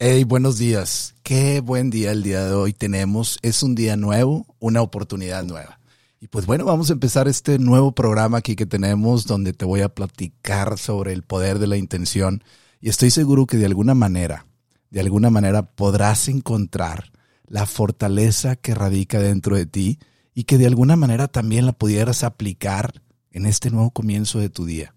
Hey, 0.00 0.24
buenos 0.24 0.58
días. 0.58 1.14
Qué 1.22 1.60
buen 1.60 1.88
día 1.88 2.10
el 2.10 2.24
día 2.24 2.44
de 2.44 2.52
hoy 2.52 2.72
tenemos. 2.72 3.38
Es 3.42 3.62
un 3.62 3.76
día 3.76 3.96
nuevo, 3.96 4.44
una 4.58 4.82
oportunidad 4.82 5.44
nueva. 5.44 5.78
Y 6.18 6.26
pues 6.26 6.46
bueno, 6.46 6.64
vamos 6.64 6.90
a 6.90 6.94
empezar 6.94 7.28
este 7.28 7.60
nuevo 7.60 7.92
programa 7.92 8.38
aquí 8.38 8.56
que 8.56 8.66
tenemos 8.66 9.24
donde 9.24 9.52
te 9.52 9.64
voy 9.64 9.82
a 9.82 9.88
platicar 9.88 10.78
sobre 10.78 11.12
el 11.12 11.22
poder 11.22 11.60
de 11.60 11.68
la 11.68 11.76
intención. 11.76 12.42
Y 12.80 12.88
estoy 12.88 13.12
seguro 13.12 13.46
que 13.46 13.56
de 13.56 13.66
alguna 13.66 13.94
manera, 13.94 14.46
de 14.90 14.98
alguna 14.98 15.30
manera 15.30 15.62
podrás 15.62 16.26
encontrar 16.26 17.12
la 17.46 17.64
fortaleza 17.64 18.56
que 18.56 18.74
radica 18.74 19.20
dentro 19.20 19.54
de 19.54 19.66
ti 19.66 20.00
y 20.34 20.42
que 20.42 20.58
de 20.58 20.66
alguna 20.66 20.96
manera 20.96 21.28
también 21.28 21.66
la 21.66 21.72
pudieras 21.72 22.24
aplicar 22.24 23.00
en 23.30 23.46
este 23.46 23.70
nuevo 23.70 23.92
comienzo 23.92 24.40
de 24.40 24.50
tu 24.50 24.66
día. 24.66 24.92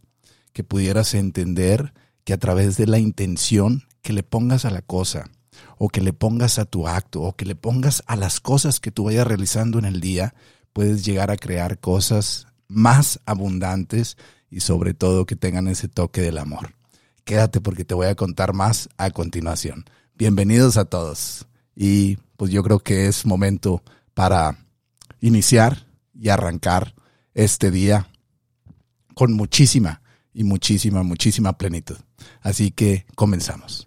Que 0.54 0.64
pudieras 0.64 1.14
entender 1.14 1.94
que 2.24 2.34
a 2.34 2.40
través 2.40 2.78
de 2.78 2.88
la 2.88 2.98
intención 2.98 3.87
que 4.08 4.14
le 4.14 4.24
pongas 4.24 4.64
a 4.64 4.70
la 4.70 4.82
cosa, 4.82 5.30
o 5.78 5.90
que 5.90 6.00
le 6.00 6.14
pongas 6.14 6.60
a 6.60 6.66
tu 6.66 6.88
acto, 6.88 7.24
o 7.24 7.36
que 7.36 7.44
le 7.44 7.56
pongas 7.56 8.04
a 8.08 8.16
las 8.16 8.40
cosas 8.40 8.80
que 8.80 8.90
tú 8.90 9.04
vayas 9.04 9.28
realizando 9.28 9.80
en 9.80 9.84
el 9.84 10.00
día, 10.00 10.34
puedes 10.72 11.04
llegar 11.04 11.30
a 11.30 11.36
crear 11.36 11.78
cosas 11.80 12.48
más 12.70 13.20
abundantes 13.26 14.16
y 14.50 14.62
sobre 14.62 14.94
todo 14.94 15.26
que 15.26 15.36
tengan 15.36 15.68
ese 15.68 15.90
toque 15.90 16.22
del 16.22 16.38
amor. 16.38 16.74
Quédate 17.26 17.60
porque 17.60 17.84
te 17.84 17.96
voy 17.96 18.08
a 18.08 18.16
contar 18.16 18.54
más 18.54 18.88
a 18.96 19.12
continuación. 19.12 19.84
Bienvenidos 20.16 20.78
a 20.78 20.86
todos. 20.86 21.46
Y 21.76 22.16
pues 22.38 22.50
yo 22.50 22.64
creo 22.64 22.80
que 22.80 23.08
es 23.08 23.26
momento 23.26 23.84
para 24.14 24.58
iniciar 25.20 25.86
y 26.18 26.30
arrancar 26.30 26.96
este 27.34 27.72
día 27.72 28.08
con 29.16 29.34
muchísima 29.34 30.02
y 30.34 30.46
muchísima, 30.46 31.04
muchísima 31.04 31.58
plenitud. 31.58 31.98
Así 32.42 32.72
que 32.72 33.06
comenzamos. 33.14 33.87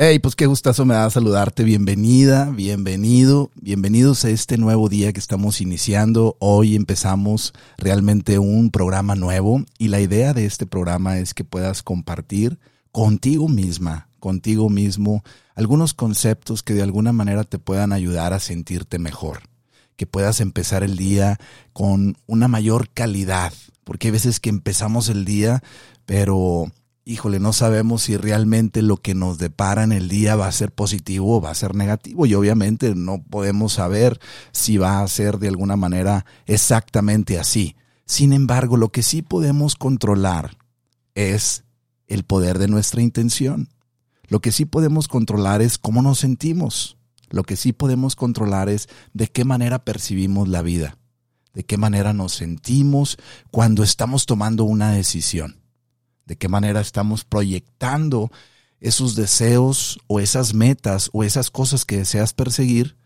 Hey, 0.00 0.20
pues 0.20 0.36
qué 0.36 0.46
gustazo 0.46 0.84
me 0.84 0.94
da 0.94 1.10
saludarte. 1.10 1.64
Bienvenida, 1.64 2.50
bienvenido, 2.50 3.50
bienvenidos 3.60 4.24
a 4.24 4.30
este 4.30 4.56
nuevo 4.56 4.88
día 4.88 5.12
que 5.12 5.18
estamos 5.18 5.60
iniciando. 5.60 6.36
Hoy 6.38 6.76
empezamos 6.76 7.52
realmente 7.78 8.38
un 8.38 8.70
programa 8.70 9.16
nuevo 9.16 9.64
y 9.76 9.88
la 9.88 10.00
idea 10.00 10.34
de 10.34 10.44
este 10.44 10.66
programa 10.66 11.18
es 11.18 11.34
que 11.34 11.42
puedas 11.42 11.82
compartir 11.82 12.60
contigo 12.92 13.48
misma, 13.48 14.06
contigo 14.20 14.70
mismo, 14.70 15.24
algunos 15.56 15.94
conceptos 15.94 16.62
que 16.62 16.74
de 16.74 16.84
alguna 16.84 17.12
manera 17.12 17.42
te 17.42 17.58
puedan 17.58 17.92
ayudar 17.92 18.32
a 18.32 18.38
sentirte 18.38 19.00
mejor. 19.00 19.40
Que 19.96 20.06
puedas 20.06 20.40
empezar 20.40 20.84
el 20.84 20.96
día 20.96 21.40
con 21.72 22.16
una 22.28 22.46
mayor 22.46 22.88
calidad, 22.90 23.52
porque 23.82 24.06
hay 24.06 24.12
veces 24.12 24.38
que 24.38 24.48
empezamos 24.48 25.08
el 25.08 25.24
día, 25.24 25.60
pero 26.06 26.70
híjole, 27.08 27.40
no 27.40 27.54
sabemos 27.54 28.02
si 28.02 28.18
realmente 28.18 28.82
lo 28.82 28.98
que 28.98 29.14
nos 29.14 29.38
depara 29.38 29.82
en 29.82 29.92
el 29.92 30.10
día 30.10 30.36
va 30.36 30.46
a 30.46 30.52
ser 30.52 30.72
positivo 30.72 31.38
o 31.38 31.40
va 31.40 31.50
a 31.50 31.54
ser 31.54 31.74
negativo. 31.74 32.26
Y 32.26 32.34
obviamente 32.34 32.94
no 32.94 33.22
podemos 33.22 33.72
saber 33.72 34.20
si 34.52 34.76
va 34.76 35.00
a 35.00 35.08
ser 35.08 35.38
de 35.38 35.48
alguna 35.48 35.76
manera 35.76 36.26
exactamente 36.44 37.38
así. 37.38 37.76
Sin 38.04 38.34
embargo, 38.34 38.76
lo 38.76 38.90
que 38.90 39.02
sí 39.02 39.22
podemos 39.22 39.74
controlar 39.74 40.58
es 41.14 41.64
el 42.08 42.24
poder 42.24 42.58
de 42.58 42.68
nuestra 42.68 43.00
intención. 43.00 43.70
Lo 44.26 44.40
que 44.40 44.52
sí 44.52 44.66
podemos 44.66 45.08
controlar 45.08 45.62
es 45.62 45.78
cómo 45.78 46.02
nos 46.02 46.18
sentimos. 46.18 46.98
Lo 47.30 47.42
que 47.42 47.56
sí 47.56 47.72
podemos 47.72 48.16
controlar 48.16 48.68
es 48.68 48.86
de 49.14 49.28
qué 49.28 49.46
manera 49.46 49.82
percibimos 49.82 50.46
la 50.48 50.60
vida, 50.60 50.98
de 51.54 51.64
qué 51.64 51.78
manera 51.78 52.12
nos 52.12 52.34
sentimos 52.34 53.16
cuando 53.50 53.82
estamos 53.82 54.26
tomando 54.26 54.64
una 54.64 54.92
decisión 54.92 55.58
de 56.28 56.36
qué 56.36 56.46
manera 56.46 56.80
estamos 56.80 57.24
proyectando 57.24 58.30
esos 58.80 59.16
deseos 59.16 59.98
o 60.06 60.20
esas 60.20 60.54
metas 60.54 61.08
o 61.12 61.24
esas 61.24 61.50
cosas 61.50 61.84
que 61.84 61.96
deseas 61.96 62.34
perseguir 62.34 62.96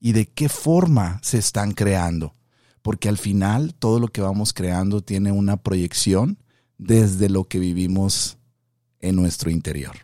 y 0.00 0.12
de 0.12 0.26
qué 0.26 0.48
forma 0.48 1.20
se 1.22 1.38
están 1.38 1.72
creando. 1.72 2.34
Porque 2.80 3.08
al 3.08 3.18
final 3.18 3.74
todo 3.74 4.00
lo 4.00 4.08
que 4.08 4.22
vamos 4.22 4.54
creando 4.54 5.02
tiene 5.02 5.30
una 5.30 5.58
proyección 5.58 6.38
desde 6.78 7.28
lo 7.28 7.44
que 7.44 7.60
vivimos 7.60 8.38
en 8.98 9.14
nuestro 9.14 9.50
interior. 9.50 9.94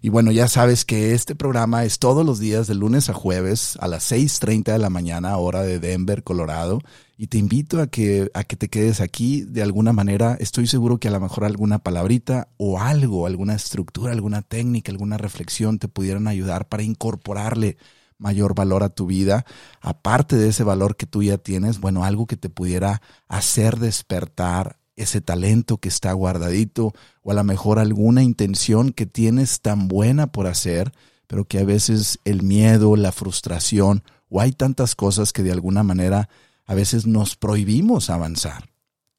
Y 0.00 0.08
bueno, 0.08 0.32
ya 0.32 0.48
sabes 0.48 0.84
que 0.84 1.12
este 1.12 1.36
programa 1.36 1.84
es 1.84 1.98
todos 1.98 2.24
los 2.24 2.38
días 2.38 2.66
de 2.66 2.74
lunes 2.74 3.10
a 3.10 3.12
jueves 3.12 3.76
a 3.80 3.86
las 3.86 4.10
6.30 4.10 4.72
de 4.72 4.78
la 4.78 4.90
mañana, 4.90 5.36
hora 5.36 5.62
de 5.62 5.78
Denver, 5.78 6.24
Colorado. 6.24 6.80
Y 7.22 7.28
te 7.28 7.38
invito 7.38 7.80
a 7.80 7.86
que, 7.86 8.32
a 8.34 8.42
que 8.42 8.56
te 8.56 8.68
quedes 8.68 9.00
aquí 9.00 9.42
de 9.42 9.62
alguna 9.62 9.92
manera. 9.92 10.36
Estoy 10.40 10.66
seguro 10.66 10.98
que 10.98 11.06
a 11.06 11.12
lo 11.12 11.20
mejor 11.20 11.44
alguna 11.44 11.78
palabrita 11.78 12.48
o 12.56 12.80
algo, 12.80 13.28
alguna 13.28 13.54
estructura, 13.54 14.10
alguna 14.10 14.42
técnica, 14.42 14.90
alguna 14.90 15.18
reflexión 15.18 15.78
te 15.78 15.86
pudieran 15.86 16.26
ayudar 16.26 16.66
para 16.68 16.82
incorporarle 16.82 17.76
mayor 18.18 18.56
valor 18.56 18.82
a 18.82 18.88
tu 18.88 19.06
vida, 19.06 19.46
aparte 19.80 20.34
de 20.34 20.48
ese 20.48 20.64
valor 20.64 20.96
que 20.96 21.06
tú 21.06 21.22
ya 21.22 21.38
tienes, 21.38 21.78
bueno, 21.78 22.02
algo 22.02 22.26
que 22.26 22.36
te 22.36 22.48
pudiera 22.48 23.02
hacer 23.28 23.78
despertar 23.78 24.78
ese 24.96 25.20
talento 25.20 25.76
que 25.76 25.90
está 25.90 26.12
guardadito 26.14 26.92
o 27.22 27.30
a 27.30 27.34
lo 27.34 27.44
mejor 27.44 27.78
alguna 27.78 28.24
intención 28.24 28.90
que 28.92 29.06
tienes 29.06 29.60
tan 29.60 29.86
buena 29.86 30.32
por 30.32 30.48
hacer, 30.48 30.92
pero 31.28 31.44
que 31.44 31.60
a 31.60 31.64
veces 31.64 32.18
el 32.24 32.42
miedo, 32.42 32.96
la 32.96 33.12
frustración 33.12 34.02
o 34.28 34.40
hay 34.40 34.50
tantas 34.50 34.96
cosas 34.96 35.32
que 35.32 35.44
de 35.44 35.52
alguna 35.52 35.84
manera 35.84 36.28
a 36.64 36.74
veces 36.74 37.06
nos 37.06 37.36
prohibimos 37.36 38.10
avanzar. 38.10 38.70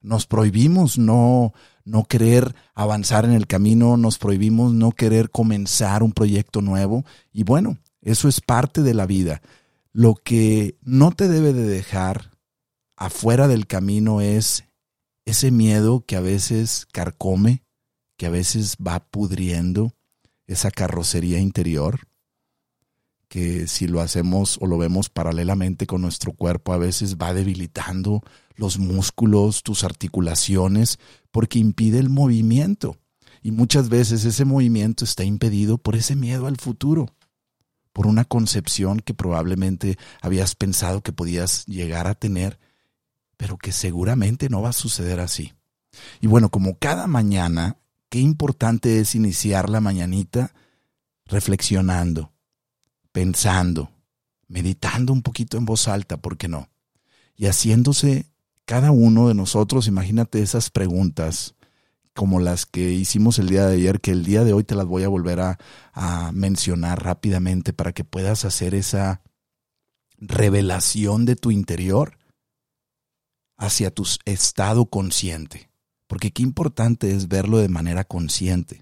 Nos 0.01 0.27
prohibimos 0.27 0.97
no 0.97 1.53
no 1.85 2.05
querer 2.05 2.55
avanzar 2.73 3.25
en 3.25 3.31
el 3.31 3.47
camino, 3.47 3.97
nos 3.97 4.17
prohibimos 4.17 4.73
no 4.73 4.91
querer 4.91 5.29
comenzar 5.29 6.03
un 6.03 6.13
proyecto 6.13 6.61
nuevo 6.61 7.03
y 7.31 7.43
bueno, 7.43 7.77
eso 8.01 8.27
es 8.27 8.41
parte 8.41 8.81
de 8.83 8.93
la 8.93 9.05
vida. 9.05 9.41
Lo 9.91 10.15
que 10.15 10.77
no 10.81 11.11
te 11.11 11.27
debe 11.27 11.53
de 11.53 11.67
dejar 11.67 12.31
afuera 12.95 13.47
del 13.47 13.67
camino 13.67 14.21
es 14.21 14.65
ese 15.25 15.51
miedo 15.51 16.03
que 16.05 16.15
a 16.15 16.21
veces 16.21 16.87
carcome, 16.91 17.63
que 18.17 18.25
a 18.25 18.29
veces 18.29 18.77
va 18.85 18.99
pudriendo 18.99 19.93
esa 20.47 20.71
carrocería 20.71 21.39
interior, 21.39 22.01
que 23.33 23.67
si 23.67 23.87
lo 23.87 23.99
hacemos 23.99 24.59
o 24.61 24.67
lo 24.67 24.77
vemos 24.77 25.09
paralelamente 25.09 25.87
con 25.87 26.01
nuestro 26.01 26.33
cuerpo, 26.33 26.71
a 26.71 26.77
veces 26.77 27.17
va 27.17 27.33
debilitando 27.33 28.21
los 28.55 28.77
músculos, 28.77 29.63
tus 29.63 29.83
articulaciones, 29.83 30.99
porque 31.31 31.57
impide 31.57 31.97
el 31.97 32.09
movimiento. 32.09 32.97
Y 33.41 33.49
muchas 33.49 33.89
veces 33.89 34.23
ese 34.25 34.45
movimiento 34.45 35.03
está 35.03 35.23
impedido 35.23 35.79
por 35.79 35.95
ese 35.95 36.15
miedo 36.15 36.45
al 36.45 36.57
futuro, 36.57 37.07
por 37.91 38.05
una 38.05 38.23
concepción 38.23 38.99
que 38.99 39.15
probablemente 39.15 39.97
habías 40.21 40.53
pensado 40.53 41.01
que 41.01 41.11
podías 41.11 41.65
llegar 41.65 42.05
a 42.05 42.13
tener 42.13 42.59
pero 43.37 43.57
que 43.57 43.71
seguramente 43.71 44.49
no 44.49 44.61
va 44.61 44.69
a 44.69 44.73
suceder 44.73 45.19
así. 45.19 45.53
Y 46.21 46.27
bueno, 46.27 46.49
como 46.49 46.77
cada 46.77 47.07
mañana, 47.07 47.77
qué 48.09 48.19
importante 48.19 48.99
es 48.99 49.15
iniciar 49.15 49.69
la 49.69 49.81
mañanita 49.81 50.53
reflexionando, 51.25 52.32
pensando, 53.13 53.91
meditando 54.49 55.13
un 55.13 55.21
poquito 55.21 55.55
en 55.55 55.63
voz 55.63 55.87
alta, 55.87 56.17
¿por 56.17 56.37
qué 56.37 56.49
no? 56.49 56.67
Y 57.37 57.45
haciéndose 57.45 58.29
cada 58.65 58.91
uno 58.91 59.29
de 59.29 59.35
nosotros, 59.35 59.87
imagínate 59.87 60.41
esas 60.41 60.69
preguntas 60.69 61.55
como 62.13 62.39
las 62.39 62.65
que 62.65 62.91
hicimos 62.91 63.39
el 63.39 63.49
día 63.49 63.65
de 63.65 63.75
ayer, 63.75 64.01
que 64.01 64.11
el 64.11 64.25
día 64.25 64.43
de 64.43 64.53
hoy 64.53 64.63
te 64.63 64.75
las 64.75 64.85
voy 64.85 65.03
a 65.03 65.07
volver 65.07 65.39
a, 65.39 65.57
a 65.93 66.31
mencionar 66.31 67.03
rápidamente 67.03 67.73
para 67.73 67.93
que 67.93 68.03
puedas 68.03 68.45
hacer 68.45 68.75
esa 68.75 69.21
revelación 70.17 71.25
de 71.25 71.35
tu 71.35 71.51
interior 71.51 72.17
hacia 73.57 73.91
tu 73.91 74.05
estado 74.25 74.85
consciente. 74.85 75.69
Porque 76.07 76.31
qué 76.31 76.43
importante 76.43 77.15
es 77.15 77.27
verlo 77.27 77.57
de 77.57 77.69
manera 77.69 78.03
consciente. 78.03 78.81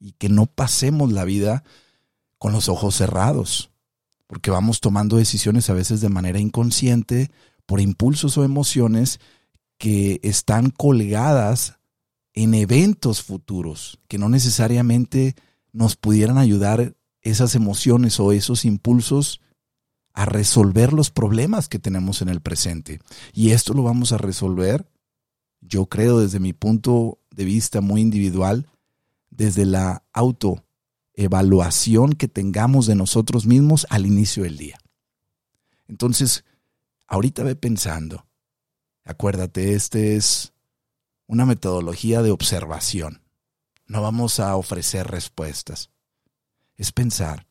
Y 0.00 0.12
que 0.12 0.28
no 0.28 0.46
pasemos 0.46 1.12
la 1.12 1.24
vida 1.24 1.62
con 2.40 2.52
los 2.52 2.70
ojos 2.70 2.96
cerrados. 2.96 3.70
Porque 4.26 4.50
vamos 4.50 4.80
tomando 4.80 5.18
decisiones 5.18 5.68
a 5.68 5.74
veces 5.74 6.00
de 6.00 6.08
manera 6.08 6.40
inconsciente 6.40 7.30
por 7.66 7.80
impulsos 7.80 8.38
o 8.38 8.44
emociones 8.44 9.20
que 9.76 10.20
están 10.22 10.70
colgadas 10.70 11.78
en 12.32 12.54
eventos 12.54 13.22
futuros, 13.22 14.00
que 14.08 14.16
no 14.16 14.30
necesariamente 14.30 15.36
nos 15.72 15.96
pudieran 15.96 16.38
ayudar 16.38 16.94
esas 17.20 17.54
emociones 17.54 18.18
o 18.18 18.32
esos 18.32 18.64
impulsos 18.64 19.42
a 20.14 20.24
resolver 20.24 20.94
los 20.94 21.10
problemas 21.10 21.68
que 21.68 21.78
tenemos 21.78 22.22
en 22.22 22.30
el 22.30 22.40
presente. 22.40 23.00
Y 23.34 23.50
esto 23.50 23.74
lo 23.74 23.82
vamos 23.82 24.12
a 24.12 24.18
resolver, 24.18 24.88
yo 25.60 25.86
creo 25.86 26.20
desde 26.20 26.40
mi 26.40 26.54
punto 26.54 27.18
de 27.30 27.44
vista 27.44 27.82
muy 27.82 28.00
individual, 28.00 28.66
desde 29.28 29.66
la 29.66 30.04
autoevaluación 31.20 32.14
que 32.14 32.28
tengamos 32.28 32.86
de 32.86 32.94
nosotros 32.94 33.46
mismos 33.46 33.86
al 33.90 34.06
inicio 34.06 34.44
del 34.44 34.56
día. 34.56 34.78
Entonces, 35.86 36.44
ahorita 37.06 37.42
ve 37.42 37.56
pensando, 37.56 38.26
acuérdate, 39.04 39.74
este 39.74 40.16
es 40.16 40.52
una 41.26 41.44
metodología 41.44 42.22
de 42.22 42.30
observación. 42.30 43.22
No 43.86 44.00
vamos 44.00 44.40
a 44.40 44.56
ofrecer 44.56 45.08
respuestas. 45.08 45.90
Es 46.76 46.92
pensar, 46.92 47.46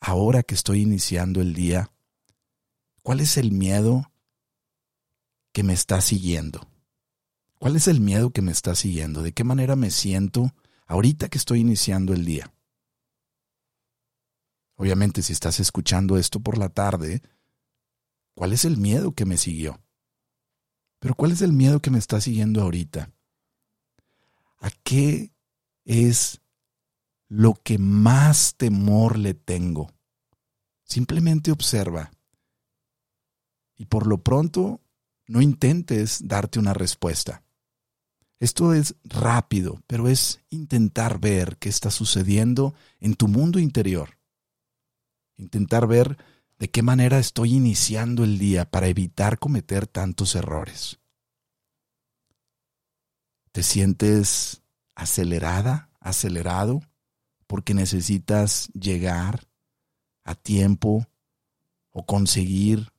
ahora 0.00 0.42
que 0.42 0.54
estoy 0.54 0.82
iniciando 0.82 1.40
el 1.40 1.54
día, 1.54 1.90
¿cuál 3.02 3.20
es 3.20 3.36
el 3.38 3.52
miedo 3.52 4.10
que 5.52 5.62
me 5.62 5.72
está 5.72 6.00
siguiendo? 6.00 6.68
¿Cuál 7.58 7.76
es 7.76 7.88
el 7.88 8.00
miedo 8.00 8.30
que 8.30 8.42
me 8.42 8.52
está 8.52 8.74
siguiendo? 8.74 9.22
¿De 9.22 9.32
qué 9.32 9.44
manera 9.44 9.76
me 9.76 9.90
siento 9.90 10.52
ahorita 10.86 11.28
que 11.28 11.38
estoy 11.38 11.60
iniciando 11.60 12.12
el 12.12 12.24
día? 12.24 12.52
Obviamente, 14.76 15.22
si 15.22 15.32
estás 15.32 15.60
escuchando 15.60 16.16
esto 16.16 16.40
por 16.40 16.58
la 16.58 16.68
tarde, 16.68 17.22
¿cuál 18.34 18.52
es 18.52 18.64
el 18.64 18.76
miedo 18.76 19.12
que 19.12 19.24
me 19.24 19.36
siguió? 19.36 19.80
Pero 20.98 21.14
¿cuál 21.14 21.32
es 21.32 21.42
el 21.42 21.52
miedo 21.52 21.80
que 21.80 21.90
me 21.90 21.98
está 21.98 22.20
siguiendo 22.20 22.62
ahorita? 22.62 23.10
¿A 24.58 24.70
qué 24.84 25.32
es 25.84 26.40
lo 27.28 27.54
que 27.54 27.78
más 27.78 28.56
temor 28.56 29.18
le 29.18 29.32
tengo. 29.32 29.90
Simplemente 30.84 31.50
observa. 31.50 32.12
Y 33.76 33.86
por 33.86 34.06
lo 34.06 34.22
pronto, 34.22 34.82
no 35.26 35.40
intentes 35.40 36.28
darte 36.28 36.58
una 36.58 36.74
respuesta. 36.74 37.42
Esto 38.42 38.74
es 38.74 38.96
rápido, 39.04 39.80
pero 39.86 40.08
es 40.08 40.40
intentar 40.50 41.20
ver 41.20 41.58
qué 41.58 41.68
está 41.68 41.92
sucediendo 41.92 42.74
en 42.98 43.14
tu 43.14 43.28
mundo 43.28 43.60
interior. 43.60 44.18
Intentar 45.36 45.86
ver 45.86 46.16
de 46.58 46.68
qué 46.68 46.82
manera 46.82 47.20
estoy 47.20 47.54
iniciando 47.54 48.24
el 48.24 48.40
día 48.40 48.68
para 48.68 48.88
evitar 48.88 49.38
cometer 49.38 49.86
tantos 49.86 50.34
errores. 50.34 50.98
¿Te 53.52 53.62
sientes 53.62 54.62
acelerada, 54.96 55.90
acelerado? 56.00 56.82
porque 57.52 57.74
necesitas 57.74 58.68
llegar 58.72 59.46
a 60.24 60.34
tiempo 60.34 61.06
o 61.90 62.06
conseguir 62.06 62.94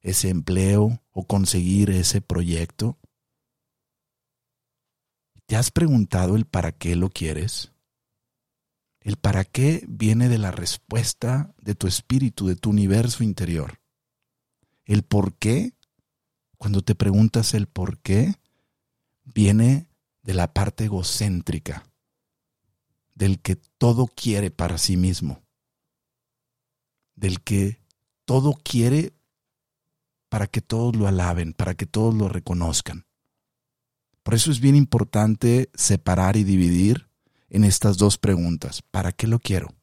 ese 0.00 0.30
empleo 0.30 1.02
o 1.10 1.26
conseguir 1.26 1.90
ese 1.90 2.22
proyecto? 2.22 2.98
¿Te 5.52 5.58
has 5.58 5.70
preguntado 5.70 6.34
el 6.34 6.46
para 6.46 6.72
qué 6.72 6.96
lo 6.96 7.10
quieres? 7.10 7.72
El 9.02 9.18
para 9.18 9.44
qué 9.44 9.84
viene 9.86 10.30
de 10.30 10.38
la 10.38 10.50
respuesta 10.50 11.54
de 11.60 11.74
tu 11.74 11.86
espíritu, 11.86 12.46
de 12.46 12.56
tu 12.56 12.70
universo 12.70 13.22
interior. 13.22 13.78
El 14.86 15.02
por 15.02 15.34
qué, 15.34 15.74
cuando 16.56 16.80
te 16.80 16.94
preguntas 16.94 17.52
el 17.52 17.66
por 17.66 17.98
qué, 17.98 18.36
viene 19.24 19.88
de 20.22 20.32
la 20.32 20.54
parte 20.54 20.84
egocéntrica 20.84 21.84
del 23.14 23.38
que 23.38 23.56
todo 23.56 24.06
quiere 24.06 24.50
para 24.50 24.78
sí 24.78 24.96
mismo, 24.96 25.42
del 27.14 27.42
que 27.42 27.78
todo 28.24 28.54
quiere 28.54 29.12
para 30.30 30.46
que 30.46 30.62
todos 30.62 30.96
lo 30.96 31.06
alaben, 31.06 31.52
para 31.52 31.74
que 31.74 31.84
todos 31.84 32.14
lo 32.14 32.30
reconozcan. 32.30 33.04
Por 34.22 34.34
eso 34.34 34.50
es 34.50 34.60
bien 34.60 34.76
importante 34.76 35.70
separar 35.74 36.36
y 36.36 36.44
dividir 36.44 37.08
en 37.50 37.64
estas 37.64 37.98
dos 37.98 38.18
preguntas. 38.18 38.82
¿Para 38.82 39.12
qué 39.12 39.26
lo 39.26 39.38
quiero? 39.38 39.74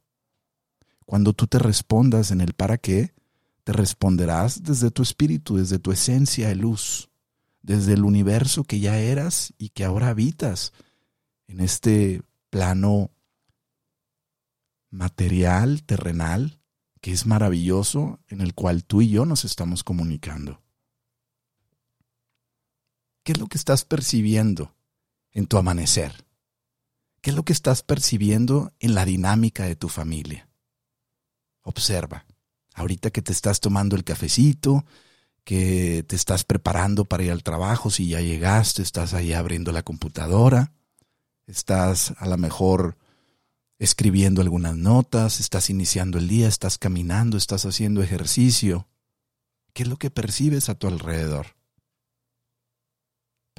Cuando 1.06 1.34
tú 1.34 1.48
te 1.48 1.60
respondas 1.60 2.32
en 2.32 2.42
el 2.42 2.54
para 2.54 2.78
qué, 2.78 3.14
te 3.64 3.74
responderás 3.74 4.64
desde 4.64 4.92
tu 4.92 5.04
espíritu, 5.04 5.58
desde 5.58 5.80
tu 5.80 5.92
esencia 5.92 6.48
de 6.48 6.56
luz, 6.56 7.10
desde 7.62 7.94
el 7.94 8.04
universo 8.04 8.64
que 8.64 8.80
ya 8.80 8.98
eras 8.98 9.54
y 9.58 9.70
que 9.70 9.84
ahora 9.84 10.10
habitas 10.10 10.74
en 11.48 11.60
este 11.60 12.22
plano 12.50 13.12
material, 14.90 15.84
terrenal, 15.84 16.60
que 17.02 17.12
es 17.12 17.26
maravilloso, 17.26 18.20
en 18.28 18.42
el 18.42 18.54
cual 18.54 18.84
tú 18.84 19.02
y 19.02 19.10
yo 19.10 19.26
nos 19.26 19.46
estamos 19.46 19.84
comunicando. 19.84 20.62
¿Qué 23.30 23.34
es 23.34 23.40
lo 23.40 23.46
que 23.46 23.60
estás 23.60 23.86
percibiendo 23.86 24.76
en 25.30 25.46
tu 25.46 25.60
amanecer? 25.60 26.26
¿Qué 27.22 27.30
es 27.30 27.36
lo 27.36 27.46
que 27.46 27.54
estás 27.54 27.84
percibiendo 27.84 28.74
en 28.80 28.96
la 28.96 29.06
dinámica 29.06 29.66
de 29.66 29.76
tu 29.76 29.88
familia? 29.88 30.50
Observa. 31.62 32.26
Ahorita 32.74 33.12
que 33.12 33.22
te 33.22 33.32
estás 33.32 33.60
tomando 33.60 33.96
el 33.96 34.04
cafecito, 34.04 34.84
que 35.44 36.04
te 36.08 36.16
estás 36.16 36.44
preparando 36.44 37.06
para 37.06 37.22
ir 37.22 37.32
al 37.32 37.44
trabajo, 37.44 37.92
si 37.92 38.08
ya 38.08 38.20
llegaste, 38.20 38.82
estás 38.82 39.14
ahí 39.14 39.32
abriendo 39.34 39.72
la 39.72 39.84
computadora, 39.84 40.74
estás 41.46 42.16
a 42.18 42.28
lo 42.28 42.38
mejor 42.38 42.98
escribiendo 43.78 44.42
algunas 44.42 44.76
notas, 44.76 45.40
estás 45.40 45.70
iniciando 45.70 46.18
el 46.18 46.28
día, 46.28 46.48
estás 46.48 46.80
caminando, 46.80 47.38
estás 47.38 47.68
haciendo 47.68 48.02
ejercicio. 48.02 48.88
¿Qué 49.74 49.84
es 49.84 49.88
lo 49.88 49.98
que 49.98 50.10
percibes 50.10 50.68
a 50.70 50.74
tu 50.74 50.88
alrededor? 50.88 51.59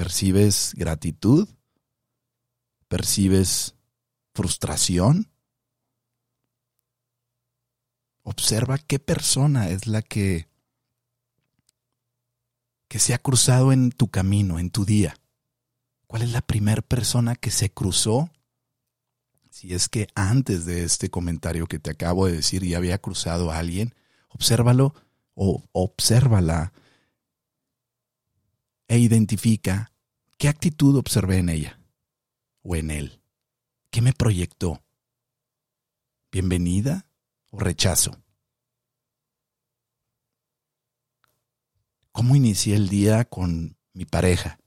¿Percibes 0.00 0.72
gratitud? 0.76 1.46
¿Percibes 2.88 3.74
frustración? 4.32 5.30
Observa 8.22 8.78
qué 8.78 8.98
persona 8.98 9.68
es 9.68 9.86
la 9.86 10.00
que 10.00 10.48
que 12.88 12.98
se 12.98 13.12
ha 13.12 13.18
cruzado 13.18 13.72
en 13.72 13.90
tu 13.90 14.08
camino, 14.08 14.58
en 14.58 14.70
tu 14.70 14.86
día. 14.86 15.16
¿Cuál 16.06 16.22
es 16.22 16.32
la 16.32 16.40
primera 16.40 16.80
persona 16.80 17.36
que 17.36 17.50
se 17.50 17.70
cruzó 17.70 18.30
si 19.50 19.74
es 19.74 19.90
que 19.90 20.08
antes 20.14 20.64
de 20.64 20.84
este 20.84 21.10
comentario 21.10 21.66
que 21.66 21.78
te 21.78 21.90
acabo 21.90 22.24
de 22.24 22.36
decir 22.36 22.64
ya 22.64 22.78
había 22.78 22.96
cruzado 22.96 23.50
a 23.50 23.58
alguien, 23.58 23.94
obsérvalo 24.30 24.94
o 25.34 25.62
obsérvala 25.72 26.72
e 28.88 28.98
identifica 28.98 29.89
qué 30.40 30.48
actitud 30.48 30.96
observé 30.96 31.36
en 31.36 31.50
ella 31.50 31.78
o 32.62 32.74
en 32.74 32.90
él. 32.90 33.20
¿Qué 33.90 34.00
me 34.00 34.14
proyectó? 34.14 34.82
¿Bienvenida 36.32 37.06
o 37.50 37.60
rechazo? 37.60 38.12
¿Cómo 42.10 42.36
inicié 42.36 42.74
el 42.74 42.88
día 42.88 43.26
con 43.26 43.76
mi 43.92 44.06
pareja? 44.06 44.58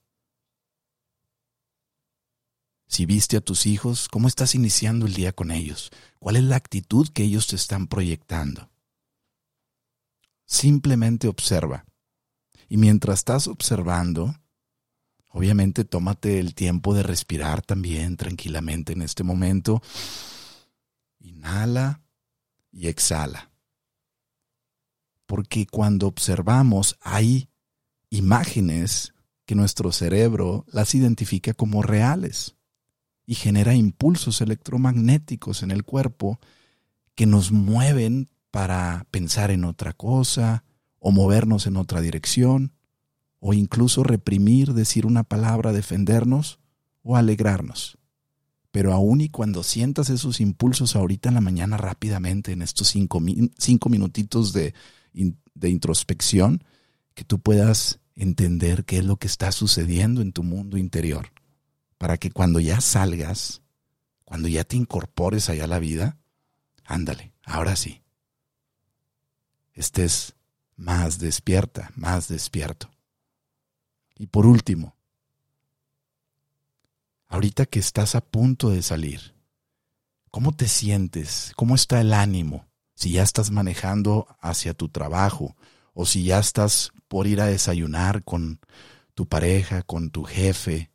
Si 2.86 3.08
viste 3.08 3.38
a 3.38 3.42
tus 3.42 3.66
hijos, 3.66 4.10
¿cómo 4.10 4.28
estás 4.28 4.54
iniciando 4.54 5.08
el 5.08 5.16
día 5.16 5.34
con 5.34 5.50
ellos? 5.50 5.90
¿Cuál 6.20 6.36
es 6.36 6.44
la 6.44 6.56
actitud 6.56 7.10
que 7.10 7.24
ellos 7.24 7.48
te 7.48 7.56
están 7.56 7.88
proyectando? 7.88 8.70
Simplemente 10.46 11.28
observa. 11.28 11.84
Y 12.70 12.78
mientras 12.78 13.22
estás 13.22 13.48
observando, 13.48 14.36
obviamente 15.34 15.84
tómate 15.84 16.40
el 16.40 16.54
tiempo 16.54 16.94
de 16.94 17.04
respirar 17.04 17.64
también 17.64 18.18
tranquilamente 18.18 18.94
en 18.94 19.02
este 19.02 19.24
momento. 19.24 19.82
Inhala 21.20 22.02
y 22.72 22.88
exhala. 22.88 23.52
Porque 25.26 25.66
cuando 25.66 26.08
observamos 26.08 26.98
hay 27.02 27.50
imágenes 28.10 29.14
que 29.46 29.56
nuestro 29.56 29.92
cerebro 29.92 30.66
las 30.72 30.94
identifica 30.94 31.54
como 31.54 31.82
reales 31.82 32.56
y 33.26 33.34
genera 33.34 33.74
impulsos 33.74 34.40
electromagnéticos 34.40 35.64
en 35.64 35.72
el 35.72 35.84
cuerpo 35.84 36.40
que 37.16 37.26
nos 37.26 37.52
mueven 37.52 38.30
para 38.52 39.08
pensar 39.10 39.50
en 39.50 39.64
otra 39.64 39.94
cosa 39.94 40.64
o 41.00 41.12
movernos 41.12 41.66
en 41.66 41.78
otra 41.78 42.02
dirección 42.02 42.74
o 43.46 43.54
incluso 43.54 44.04
reprimir, 44.04 44.74
decir 44.74 45.06
una 45.06 45.24
palabra, 45.24 45.74
defendernos 45.74 46.60
o 47.02 47.18
alegrarnos. 47.18 47.98
Pero 48.72 48.94
aún 48.94 49.20
y 49.20 49.28
cuando 49.28 49.64
sientas 49.64 50.10
esos 50.10 50.40
impulsos 50.40 50.96
ahorita 50.96 51.28
en 51.28 51.36
la 51.36 51.42
mañana 51.42 51.76
rápidamente, 51.76 52.54
en 52.54 52.62
estos 52.62 52.88
cinco, 52.88 53.22
cinco 53.58 53.90
minutitos 53.90 54.54
de, 54.54 54.74
de 55.12 55.70
introspección, 55.70 56.64
que 57.16 57.26
tú 57.26 57.40
puedas 57.40 58.00
entender 58.16 58.86
qué 58.86 59.00
es 59.00 59.06
lo 59.06 59.18
que 59.18 59.28
está 59.28 59.52
sucediendo 59.52 60.22
en 60.22 60.32
tu 60.32 60.44
mundo 60.44 60.78
interior 60.78 61.28
para 61.98 62.16
que 62.16 62.32
cuando 62.32 62.62
ya 62.62 62.80
salgas, 62.80 63.62
cuando 64.24 64.48
ya 64.48 64.64
te 64.64 64.78
incorpores 64.78 65.50
allá 65.50 65.66
a 65.66 65.68
la 65.68 65.80
vida, 65.80 66.18
ándale, 66.86 67.34
ahora 67.44 67.76
sí. 67.76 68.04
estés 69.74 70.34
más 70.78 71.20
despierta, 71.20 71.92
más 71.98 72.30
despierto. 72.30 72.94
Y 74.18 74.28
por 74.28 74.46
último, 74.46 74.96
ahorita 77.28 77.66
que 77.66 77.80
estás 77.80 78.16
a 78.16 78.22
punto 78.22 78.70
de 78.70 78.82
salir, 78.82 79.36
¿cómo 80.30 80.56
te 80.56 80.68
sientes? 80.68 81.52
¿Cómo 81.56 81.76
está 81.76 82.00
el 82.00 82.14
ánimo? 82.14 82.68
Si 82.96 83.12
ya 83.12 83.24
estás 83.24 83.50
manejando 83.50 84.28
hacia 84.40 84.74
tu 84.74 84.90
trabajo 84.90 85.56
o 85.94 86.06
si 86.06 86.24
ya 86.26 86.40
estás 86.40 86.92
por 87.08 87.28
ir 87.28 87.42
a 87.42 87.48
desayunar 87.48 88.24
con 88.24 88.60
tu 89.16 89.28
pareja, 89.28 89.82
con 89.82 90.10
tu 90.10 90.24
jefe, 90.24 90.92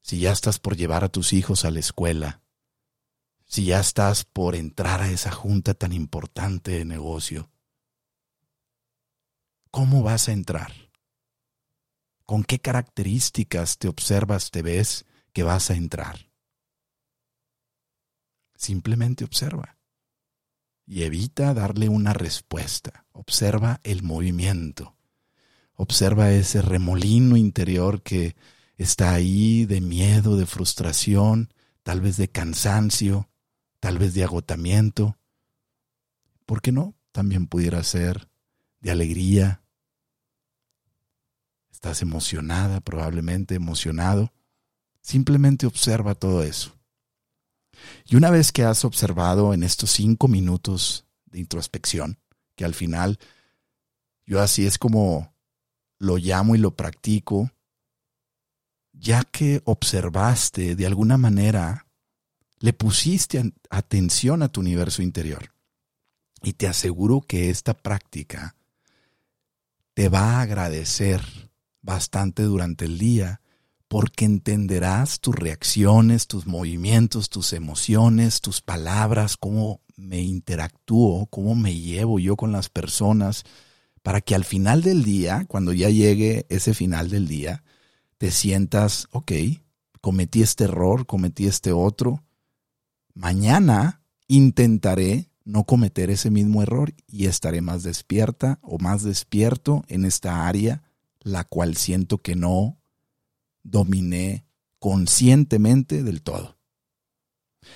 si 0.00 0.18
ya 0.20 0.32
estás 0.32 0.58
por 0.58 0.76
llevar 0.76 1.04
a 1.04 1.08
tus 1.08 1.32
hijos 1.32 1.64
a 1.64 1.70
la 1.70 1.80
escuela, 1.80 2.42
si 3.46 3.66
ya 3.66 3.80
estás 3.80 4.24
por 4.24 4.54
entrar 4.54 5.00
a 5.00 5.10
esa 5.10 5.30
junta 5.30 5.74
tan 5.74 5.92
importante 5.92 6.72
de 6.72 6.84
negocio, 6.84 7.50
¿cómo 9.70 10.02
vas 10.02 10.28
a 10.28 10.32
entrar? 10.32 10.83
¿Con 12.24 12.44
qué 12.44 12.58
características 12.58 13.78
te 13.78 13.88
observas, 13.88 14.50
te 14.50 14.62
ves 14.62 15.04
que 15.32 15.42
vas 15.42 15.70
a 15.70 15.74
entrar? 15.74 16.30
Simplemente 18.56 19.24
observa 19.24 19.74
y 20.86 21.02
evita 21.02 21.54
darle 21.54 21.88
una 21.88 22.12
respuesta. 22.12 23.06
Observa 23.12 23.80
el 23.84 24.02
movimiento. 24.02 24.96
Observa 25.74 26.30
ese 26.30 26.62
remolino 26.62 27.36
interior 27.36 28.02
que 28.02 28.36
está 28.76 29.12
ahí 29.12 29.66
de 29.66 29.80
miedo, 29.80 30.36
de 30.36 30.46
frustración, 30.46 31.52
tal 31.82 32.00
vez 32.00 32.16
de 32.16 32.28
cansancio, 32.28 33.28
tal 33.80 33.98
vez 33.98 34.14
de 34.14 34.24
agotamiento. 34.24 35.18
¿Por 36.46 36.60
qué 36.60 36.72
no? 36.72 36.94
También 37.12 37.46
pudiera 37.46 37.82
ser 37.82 38.28
de 38.80 38.90
alegría. 38.90 39.62
Estás 41.84 42.00
emocionada, 42.00 42.80
probablemente 42.80 43.56
emocionado. 43.56 44.32
Simplemente 45.02 45.66
observa 45.66 46.14
todo 46.14 46.42
eso. 46.42 46.78
Y 48.06 48.16
una 48.16 48.30
vez 48.30 48.52
que 48.52 48.64
has 48.64 48.86
observado 48.86 49.52
en 49.52 49.62
estos 49.62 49.90
cinco 49.90 50.26
minutos 50.26 51.04
de 51.26 51.40
introspección, 51.40 52.18
que 52.56 52.64
al 52.64 52.72
final 52.72 53.18
yo 54.24 54.40
así 54.40 54.64
es 54.64 54.78
como 54.78 55.34
lo 55.98 56.16
llamo 56.16 56.54
y 56.54 56.58
lo 56.58 56.74
practico, 56.74 57.50
ya 58.94 59.22
que 59.22 59.60
observaste 59.66 60.76
de 60.76 60.86
alguna 60.86 61.18
manera 61.18 61.86
le 62.60 62.72
pusiste 62.72 63.52
atención 63.68 64.42
a 64.42 64.48
tu 64.48 64.60
universo 64.60 65.02
interior. 65.02 65.52
Y 66.42 66.54
te 66.54 66.66
aseguro 66.66 67.20
que 67.20 67.50
esta 67.50 67.74
práctica 67.74 68.56
te 69.92 70.08
va 70.08 70.38
a 70.38 70.40
agradecer 70.40 71.43
bastante 71.84 72.42
durante 72.42 72.86
el 72.86 72.98
día 72.98 73.40
porque 73.86 74.24
entenderás 74.24 75.20
tus 75.20 75.36
reacciones, 75.36 76.26
tus 76.26 76.46
movimientos, 76.46 77.28
tus 77.28 77.52
emociones, 77.52 78.40
tus 78.40 78.60
palabras, 78.60 79.36
cómo 79.36 79.82
me 79.96 80.20
interactúo, 80.20 81.26
cómo 81.26 81.54
me 81.54 81.78
llevo 81.78 82.18
yo 82.18 82.34
con 82.34 82.50
las 82.50 82.68
personas, 82.68 83.44
para 84.02 84.20
que 84.20 84.34
al 84.34 84.44
final 84.44 84.82
del 84.82 85.04
día, 85.04 85.44
cuando 85.46 85.72
ya 85.72 85.90
llegue 85.90 86.46
ese 86.48 86.74
final 86.74 87.08
del 87.08 87.28
día, 87.28 87.62
te 88.18 88.30
sientas, 88.30 89.06
ok, 89.12 89.32
cometí 90.00 90.42
este 90.42 90.64
error, 90.64 91.06
cometí 91.06 91.46
este 91.46 91.70
otro, 91.70 92.24
mañana 93.14 94.02
intentaré 94.26 95.30
no 95.44 95.64
cometer 95.64 96.10
ese 96.10 96.30
mismo 96.30 96.62
error 96.62 96.94
y 97.06 97.26
estaré 97.26 97.60
más 97.60 97.82
despierta 97.82 98.58
o 98.62 98.78
más 98.78 99.02
despierto 99.02 99.84
en 99.88 100.04
esta 100.04 100.48
área, 100.48 100.82
la 101.24 101.42
cual 101.42 101.76
siento 101.76 102.18
que 102.18 102.36
no 102.36 102.78
dominé 103.64 104.46
conscientemente 104.78 106.04
del 106.04 106.22
todo. 106.22 106.56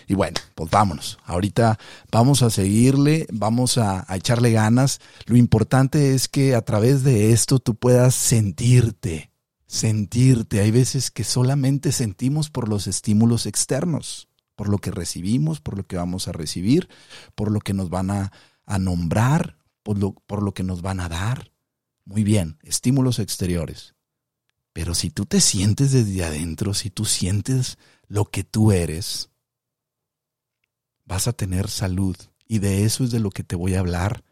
Y 0.06 0.14
bueno, 0.14 0.38
pues 0.54 0.70
vámonos. 0.70 1.18
Ahorita 1.24 1.76
vamos 2.12 2.42
a 2.42 2.50
seguirle, 2.50 3.26
vamos 3.32 3.76
a, 3.78 4.04
a, 4.06 4.16
echarle 4.16 4.52
ganas. 4.52 5.00
Lo 5.26 5.36
importante 5.36 6.14
es 6.14 6.28
que 6.28 6.54
a 6.54 6.62
través 6.62 7.02
de 7.02 7.32
esto 7.32 7.58
tú 7.58 7.74
puedas 7.74 8.14
sentirte, 8.14 9.32
sentirte. 9.66 10.60
Hay 10.60 10.70
veces 10.70 11.10
que 11.10 11.24
solamente 11.24 11.90
sentimos 11.90 12.50
por 12.50 12.68
los 12.68 12.86
estímulos 12.86 13.46
externos 13.46 14.28
por 14.58 14.68
lo 14.68 14.78
que 14.78 14.90
recibimos, 14.90 15.60
por 15.60 15.76
lo 15.76 15.86
que 15.86 15.96
vamos 15.96 16.26
a 16.26 16.32
recibir, 16.32 16.88
por 17.36 17.52
lo 17.52 17.60
que 17.60 17.74
nos 17.74 17.90
van 17.90 18.10
a, 18.10 18.32
nombrar, 18.80 19.56
por 19.84 19.98
lo, 19.98 20.14
por 20.26 20.42
lo 20.42 20.52
que 20.52 20.64
nos 20.64 20.82
van 20.82 20.98
a 20.98 21.08
dar. 21.08 21.52
Muy 22.08 22.24
bien, 22.24 22.58
estímulos 22.62 23.18
exteriores. 23.18 23.94
Pero 24.72 24.94
si 24.94 25.10
tú 25.10 25.26
te 25.26 25.42
sientes 25.42 25.92
desde 25.92 26.24
adentro, 26.24 26.72
si 26.72 26.88
tú 26.88 27.04
sientes 27.04 27.76
lo 28.06 28.24
que 28.24 28.44
tú 28.44 28.72
eres, 28.72 29.28
vas 31.04 31.28
a 31.28 31.34
tener 31.34 31.68
salud. 31.68 32.16
Y 32.46 32.60
de 32.60 32.84
eso 32.84 33.04
es 33.04 33.10
de 33.10 33.20
lo 33.20 33.28
que 33.28 33.44
te 33.44 33.56
voy 33.56 33.74
a 33.74 33.80
hablar 33.80 34.24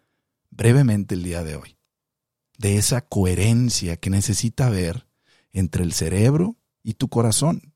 brevemente 0.49 1.17
el 1.17 1.23
día 1.23 1.45
de 1.45 1.57
hoy. 1.57 1.77
De 2.57 2.79
esa 2.79 3.03
coherencia 3.03 3.99
que 3.99 4.09
necesita 4.09 4.69
haber 4.69 5.07
entre 5.53 5.85
el 5.85 5.93
cerebro 5.93 6.57
y 6.83 6.95
tu 6.95 7.11
corazón. 7.11 7.75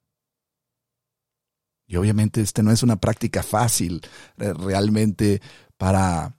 Y 1.87 1.97
obviamente 1.97 2.40
este 2.40 2.62
no 2.62 2.73
es 2.73 2.83
una 2.83 2.97
práctica 2.97 3.42
fácil 3.42 4.00
realmente 4.38 5.42
para 5.76 6.38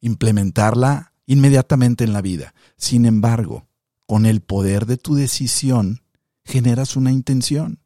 implementarla 0.00 1.12
inmediatamente 1.26 2.04
en 2.04 2.12
la 2.12 2.22
vida. 2.22 2.54
Sin 2.76 3.04
embargo, 3.04 3.68
con 4.06 4.24
el 4.26 4.40
poder 4.40 4.86
de 4.86 4.96
tu 4.96 5.14
decisión, 5.14 6.02
generas 6.44 6.96
una 6.96 7.12
intención. 7.12 7.80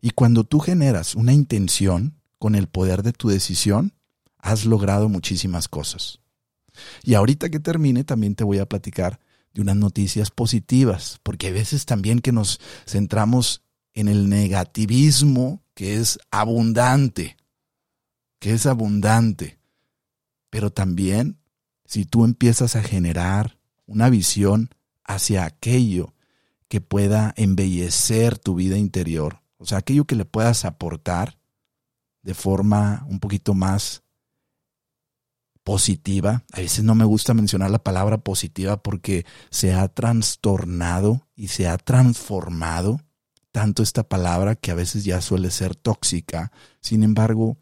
Y 0.00 0.10
cuando 0.10 0.44
tú 0.44 0.60
generas 0.60 1.14
una 1.14 1.32
intención 1.32 2.20
con 2.38 2.54
el 2.54 2.66
poder 2.66 3.02
de 3.02 3.12
tu 3.12 3.28
decisión, 3.28 3.94
has 4.38 4.64
logrado 4.64 5.08
muchísimas 5.08 5.68
cosas. 5.68 6.20
Y 7.02 7.14
ahorita 7.14 7.50
que 7.50 7.60
termine, 7.60 8.04
también 8.04 8.34
te 8.34 8.44
voy 8.44 8.58
a 8.58 8.66
platicar 8.68 9.20
de 9.54 9.62
unas 9.62 9.76
noticias 9.76 10.30
positivas, 10.30 11.20
porque 11.22 11.48
hay 11.48 11.52
veces 11.52 11.84
también 11.84 12.20
que 12.20 12.32
nos 12.32 12.60
centramos 12.86 13.62
en 13.92 14.08
el 14.08 14.28
negativismo 14.28 15.62
que 15.74 15.96
es 15.96 16.18
abundante, 16.30 17.36
que 18.38 18.52
es 18.52 18.66
abundante. 18.66 19.58
Pero 20.50 20.70
también 20.70 21.39
si 21.90 22.04
tú 22.04 22.24
empiezas 22.24 22.76
a 22.76 22.84
generar 22.84 23.58
una 23.84 24.10
visión 24.10 24.70
hacia 25.02 25.44
aquello 25.44 26.14
que 26.68 26.80
pueda 26.80 27.34
embellecer 27.36 28.38
tu 28.38 28.54
vida 28.54 28.78
interior, 28.78 29.42
o 29.56 29.66
sea, 29.66 29.78
aquello 29.78 30.04
que 30.04 30.14
le 30.14 30.24
puedas 30.24 30.64
aportar 30.64 31.40
de 32.22 32.34
forma 32.34 33.04
un 33.08 33.18
poquito 33.18 33.54
más 33.54 34.04
positiva. 35.64 36.44
A 36.52 36.60
veces 36.60 36.84
no 36.84 36.94
me 36.94 37.04
gusta 37.04 37.34
mencionar 37.34 37.72
la 37.72 37.82
palabra 37.82 38.18
positiva 38.18 38.80
porque 38.80 39.26
se 39.50 39.74
ha 39.74 39.88
trastornado 39.88 41.26
y 41.34 41.48
se 41.48 41.66
ha 41.66 41.76
transformado 41.76 43.00
tanto 43.50 43.82
esta 43.82 44.08
palabra 44.08 44.54
que 44.54 44.70
a 44.70 44.76
veces 44.76 45.02
ya 45.02 45.20
suele 45.20 45.50
ser 45.50 45.74
tóxica. 45.74 46.52
Sin 46.80 47.02
embargo, 47.02 47.58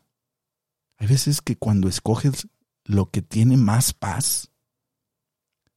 hay 0.99 1.07
veces 1.07 1.41
que 1.41 1.57
cuando 1.57 1.89
escoges 1.89 2.47
lo 2.89 3.11
que 3.11 3.23
tiene 3.23 3.57
más 3.57 3.93
paz, 3.93 4.51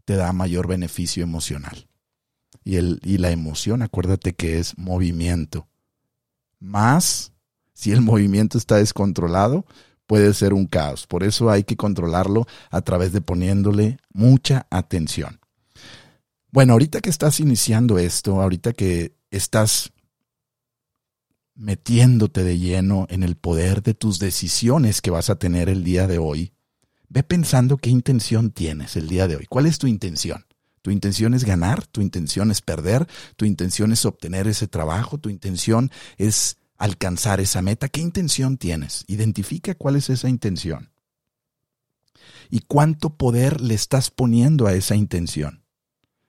te 0.06 0.16
da 0.16 0.34
mayor 0.34 0.68
beneficio 0.68 1.22
emocional. 1.24 1.88
Y, 2.64 2.78
el, 2.78 3.00
y 3.04 3.18
la 3.18 3.32
emoción, 3.32 3.82
acuérdate 3.82 4.34
que 4.34 4.60
es 4.60 4.78
movimiento. 4.78 5.68
Más, 6.60 7.34
si 7.74 7.92
el 7.92 8.02
movimiento 8.02 8.58
está 8.58 8.78
descontrolado, 8.78 9.66
puede 10.08 10.34
ser 10.34 10.54
un 10.54 10.68
caos. 10.68 11.06
Por 11.06 11.24
eso 11.24 11.50
hay 11.50 11.64
que 11.64 11.76
controlarlo 11.76 12.48
a 12.70 12.82
través 12.82 13.12
de 13.12 13.22
poniéndole 13.22 13.98
mucha 14.14 14.68
atención. 14.70 15.40
Bueno, 16.50 16.74
ahorita 16.74 17.02
que 17.02 17.10
estás 17.10 17.40
iniciando 17.40 18.00
esto, 18.00 18.42
ahorita 18.42 18.72
que 18.72 19.16
estás 19.32 19.92
metiéndote 21.56 22.44
de 22.44 22.58
lleno 22.58 23.06
en 23.10 23.24
el 23.24 23.36
poder 23.36 23.84
de 23.84 23.94
tus 23.94 24.18
decisiones 24.20 25.02
que 25.02 25.12
vas 25.12 25.30
a 25.30 25.36
tener 25.36 25.68
el 25.68 25.84
día 25.84 26.08
de 26.08 26.18
hoy, 26.18 26.54
ve 27.12 27.24
pensando 27.24 27.78
qué 27.78 27.90
intención 27.90 28.52
tienes 28.52 28.96
el 28.96 29.10
día 29.10 29.28
de 29.28 29.36
hoy. 29.36 29.46
¿Cuál 29.46 29.66
es 29.66 29.78
tu 29.80 29.88
intención? 29.88 30.46
¿Tu 30.82 30.92
intención 30.92 31.34
es 31.34 31.44
ganar? 31.44 31.86
¿Tu 31.86 32.02
intención 32.02 32.52
es 32.52 32.62
perder? 32.62 33.06
¿Tu 33.36 33.44
intención 33.46 33.92
es 33.92 34.06
obtener 34.06 34.48
ese 34.48 34.68
trabajo? 34.68 35.18
¿Tu 35.18 35.30
intención 35.30 35.92
es 36.18 36.58
alcanzar 36.78 37.42
esa 37.42 37.62
meta? 37.62 37.90
¿Qué 37.90 38.00
intención 38.00 38.58
tienes? 38.58 39.04
Identifica 39.08 39.76
cuál 39.76 39.98
es 39.98 40.10
esa 40.10 40.30
intención. 40.30 40.90
¿Y 42.50 42.62
cuánto 42.62 43.18
poder 43.18 43.60
le 43.60 43.74
estás 43.74 44.10
poniendo 44.10 44.66
a 44.68 44.74
esa 44.74 44.96
intención? 44.96 45.64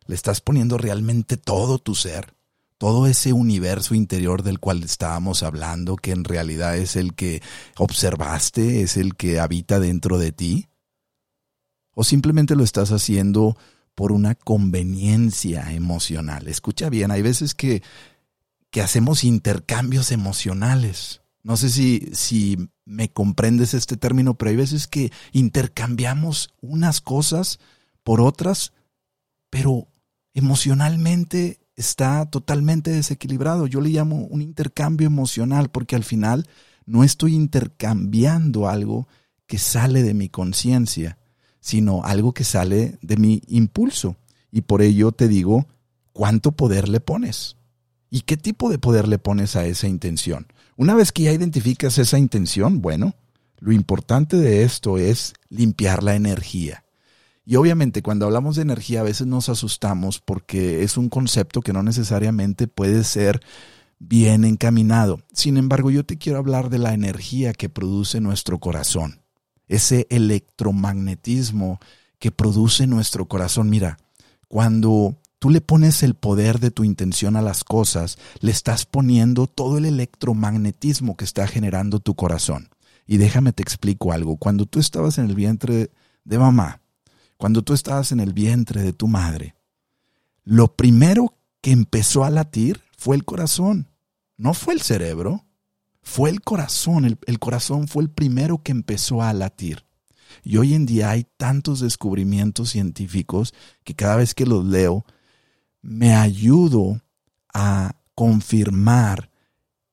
¿Le 0.07 0.17
estás 0.17 0.41
poniendo 0.41 0.79
realmente 0.79 1.37
todo 1.37 1.79
tu 1.79 1.95
ser? 1.95 2.35
todo 2.79 3.07
ese 3.07 3.33
universo 3.33 3.95
interior 3.95 4.43
del 4.43 4.59
cual 4.59 4.83
estábamos 4.83 5.45
hablando, 5.45 5.95
que 5.95 6.11
en 6.11 6.25
realidad 6.25 6.77
es 6.77 6.97
el 6.97 7.15
que 7.15 7.41
observaste, 7.77 8.83
es 8.83 8.97
el 8.97 9.15
que 9.15 9.39
habita 9.39 9.79
dentro 9.79 10.19
de 10.19 10.33
ti? 10.33 10.67
O 11.95 12.05
simplemente 12.05 12.57
lo 12.57 12.65
estás 12.65 12.93
haciendo 12.93 13.57
por 13.95 14.13
una 14.13 14.35
conveniencia 14.35 15.73
emocional. 15.73 16.49
Escucha 16.49 16.89
bien, 16.89 17.11
hay 17.11 17.23
veces 17.23 17.55
que, 17.55 17.83
que 18.71 18.81
hacemos 18.81 19.25
intercambios 19.25 20.13
emocionales. 20.13 21.21
No 21.43 21.57
sé 21.57 21.69
si, 21.69 22.09
si 22.13 22.71
me 22.85 23.11
comprendes 23.13 23.75
este 23.75 23.97
término, 23.97 24.35
pero 24.35 24.51
hay 24.51 24.57
veces 24.57 24.87
que 24.87 25.13
intercambiamos 25.33 26.55
unas 26.61 27.01
cosas 27.01 27.59
por 28.03 28.21
otras, 28.21 28.73
pero 29.51 29.89
emocionalmente 30.35 31.61
está 31.77 32.27
totalmente 32.27 32.91
desequilibrado. 32.91 33.67
Yo 33.67 33.81
le 33.81 33.91
llamo 33.91 34.27
un 34.27 34.43
intercambio 34.43 35.07
emocional 35.07 35.71
porque 35.71 35.97
al 35.97 36.05
final 36.05 36.49
no 36.87 37.05
estoy 37.05 37.35
intercambiando 37.35 38.69
algo 38.69 39.09
que 39.47 39.59
sale 39.59 40.03
de 40.03 40.15
mi 40.15 40.29
conciencia, 40.29 41.19
sino 41.63 42.03
algo 42.05 42.35
que 42.35 42.45
sale 42.45 42.99
de 43.01 43.17
mi 43.17 43.41
impulso. 43.47 44.17
Y 44.51 44.63
por 44.63 44.83
ello 44.83 45.13
te 45.13 45.29
digo, 45.29 45.67
¿cuánto 46.13 46.53
poder 46.53 46.91
le 46.91 47.01
pones? 47.01 47.57
¿Y 48.11 48.23
qué 48.23 48.37
tipo 48.37 48.69
de 48.69 48.79
poder 48.79 49.09
le 49.09 49.19
pones 49.19 49.57
a 49.57 49.65
esa 49.65 49.89
intención? 49.89 50.49
Una 50.77 50.95
vez 50.95 51.13
que 51.13 51.23
ya 51.23 51.33
identificas 51.33 51.97
esa 51.97 52.19
intención, 52.19 52.83
bueno, 52.83 53.15
lo 53.61 53.73
importante 53.73 54.37
de 54.37 54.65
esto 54.65 54.99
es 54.99 55.35
limpiar 55.49 56.03
la 56.03 56.17
energía. 56.17 56.85
Y 57.45 57.57
obviamente 57.57 58.03
cuando 58.03 58.27
hablamos 58.27 58.57
de 58.57 58.63
energía 58.63 59.01
a 59.01 59.05
veces 59.05 59.27
nos 59.27 59.49
asustamos 59.49 60.19
porque 60.19 60.83
es 60.83 60.97
un 60.97 61.09
concepto 61.09 61.61
que 61.61 61.73
no 61.73 61.83
necesariamente 61.83 62.67
puede 62.67 63.05
ser 63.05 63.41
bien 64.01 64.45
encaminado. 64.45 65.21
Sin 65.33 65.57
embargo, 65.57 65.91
yo 65.91 66.05
te 66.05 66.19
quiero 66.19 66.39
hablar 66.39 66.71
de 66.71 66.79
la 66.79 66.93
energía 66.93 67.53
que 67.53 67.69
produce 67.69 68.21
nuestro 68.21 68.59
corazón, 68.59 69.22
ese 69.73 70.07
electromagnetismo 70.11 71.81
que 72.19 72.31
produce 72.31 72.87
nuestro 72.87 73.27
corazón. 73.27 73.71
Mira, 73.71 73.99
cuando 74.47 75.17
tú 75.39 75.49
le 75.49 75.61
pones 75.61 76.03
el 76.03 76.15
poder 76.15 76.61
de 76.61 76.71
tu 76.71 76.85
intención 76.85 77.37
a 77.37 77.43
las 77.43 77.65
cosas, 77.65 78.19
le 78.41 78.51
estás 78.51 78.85
poniendo 78.85 79.47
todo 79.47 79.79
el 79.79 79.87
electromagnetismo 79.87 81.17
que 81.17 81.25
está 81.25 81.47
generando 81.47 82.01
tu 82.01 82.15
corazón. 82.15 82.69
Y 83.07 83.17
déjame 83.17 83.53
te 83.53 83.63
explico 83.63 84.13
algo. 84.13 84.37
Cuando 84.37 84.67
tú 84.67 84.79
estabas 84.79 85.17
en 85.19 85.25
el 85.25 85.35
vientre 85.35 85.91
de 86.25 86.39
mamá, 86.39 86.81
cuando 87.39 87.63
tú 87.63 87.73
estabas 87.73 88.13
en 88.13 88.21
el 88.21 88.35
vientre 88.35 88.83
de 88.83 88.93
tu 88.93 89.09
madre, 89.09 89.55
lo 90.45 90.77
primero 90.77 91.35
que 91.63 91.71
empezó 91.71 92.25
a 92.25 92.31
latir 92.31 92.83
fue 92.99 93.17
el 93.17 93.25
corazón, 93.25 93.89
no 94.37 94.53
fue 94.55 94.75
el 94.75 94.83
cerebro, 94.83 95.45
fue 96.03 96.31
el 96.31 96.41
corazón, 96.43 97.05
el, 97.05 97.39
corazón 97.39 97.87
fue 97.89 98.03
el 98.03 98.11
primero 98.11 98.63
que 98.63 98.73
empezó 98.73 99.23
a 99.23 99.33
latir. 99.33 99.85
Y 100.43 100.57
hoy 100.57 100.75
en 100.75 100.87
día 100.87 101.11
hay 101.11 101.27
tantos 101.37 101.81
descubrimientos 101.81 102.71
científicos 102.71 103.55
que 103.85 103.95
cada 103.95 104.17
vez 104.17 104.35
que 104.35 104.47
los 104.47 104.65
leo 104.65 105.05
me 105.81 106.15
ayudo 106.15 107.01
a 107.55 107.97
confirmar 108.15 109.31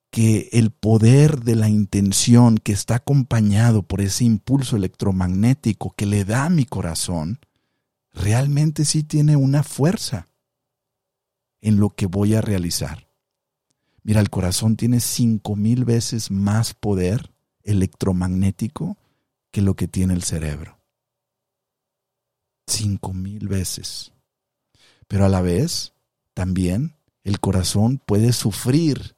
que 0.09 0.49
el 0.53 0.71
poder 0.71 1.41
de 1.41 1.55
la 1.55 1.69
intención 1.69 2.57
que 2.57 2.71
está 2.71 2.95
acompañado 2.95 3.83
por 3.83 4.01
ese 4.01 4.23
impulso 4.23 4.75
electromagnético 4.75 5.93
que 5.95 6.07
le 6.07 6.25
da 6.25 6.45
a 6.45 6.49
mi 6.49 6.65
corazón, 6.65 7.39
realmente 8.11 8.85
sí 8.85 9.03
tiene 9.03 9.35
una 9.35 9.61
fuerza 9.61 10.27
en 11.61 11.79
lo 11.79 11.91
que 11.91 12.07
voy 12.07 12.33
a 12.33 12.41
realizar. 12.41 13.08
Mira, 14.03 14.22
el 14.22 14.29
corazón 14.29 14.75
tiene 14.75 15.00
cinco 15.00 15.56
mil 15.56 15.86
veces 15.86 16.32
más 16.32 16.74
poder 16.74 17.32
electromagnético 17.63 18.98
que 19.51 19.62
lo 19.62 19.75
que 19.75 19.88
tiene 19.88 20.13
el 20.13 20.24
cerebro. 20.24 20.79
Cinco 22.68 23.13
mil 23.13 23.48
veces. 23.48 24.12
Pero 25.07 25.25
a 25.25 25.29
la 25.29 25.42
vez, 25.42 25.94
también 26.33 26.96
el 27.24 27.40
corazón 27.40 28.01
puede 28.05 28.31
sufrir 28.31 29.16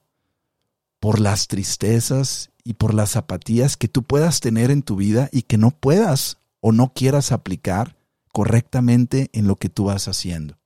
por 1.00 1.20
las 1.20 1.48
tristezas 1.48 2.50
y 2.64 2.74
por 2.74 2.94
las 2.94 3.16
apatías 3.16 3.76
que 3.76 3.88
tú 3.88 4.02
puedas 4.02 4.40
tener 4.40 4.70
en 4.70 4.82
tu 4.82 4.96
vida 4.96 5.28
y 5.32 5.42
que 5.42 5.58
no 5.58 5.70
puedas 5.70 6.38
o 6.60 6.72
no 6.72 6.92
quieras 6.94 7.32
aplicar 7.32 7.96
correctamente 8.32 9.28
en 9.32 9.46
lo 9.46 9.56
que 9.56 9.68
tú 9.68 9.84
vas 9.84 10.08
haciendo. 10.08 10.58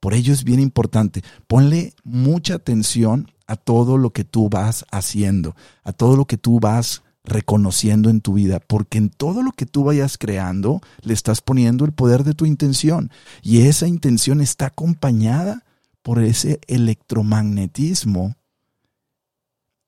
Por 0.00 0.14
ello 0.14 0.32
es 0.32 0.44
bien 0.44 0.60
importante, 0.60 1.22
ponle 1.46 1.94
mucha 2.02 2.54
atención 2.56 3.30
a 3.46 3.56
todo 3.56 3.98
lo 3.98 4.10
que 4.10 4.24
tú 4.24 4.48
vas 4.48 4.84
haciendo, 4.90 5.54
a 5.82 5.92
todo 5.92 6.16
lo 6.16 6.26
que 6.26 6.38
tú 6.38 6.60
vas 6.60 7.02
reconociendo 7.24 8.10
en 8.10 8.20
tu 8.20 8.34
vida, 8.34 8.60
porque 8.60 8.98
en 8.98 9.08
todo 9.08 9.42
lo 9.42 9.52
que 9.52 9.64
tú 9.64 9.84
vayas 9.84 10.18
creando 10.18 10.80
le 11.00 11.14
estás 11.14 11.40
poniendo 11.40 11.84
el 11.84 11.92
poder 11.92 12.22
de 12.22 12.34
tu 12.34 12.44
intención 12.44 13.10
y 13.42 13.62
esa 13.62 13.88
intención 13.88 14.40
está 14.40 14.66
acompañada 14.66 15.64
por 16.02 16.22
ese 16.22 16.60
electromagnetismo 16.66 18.36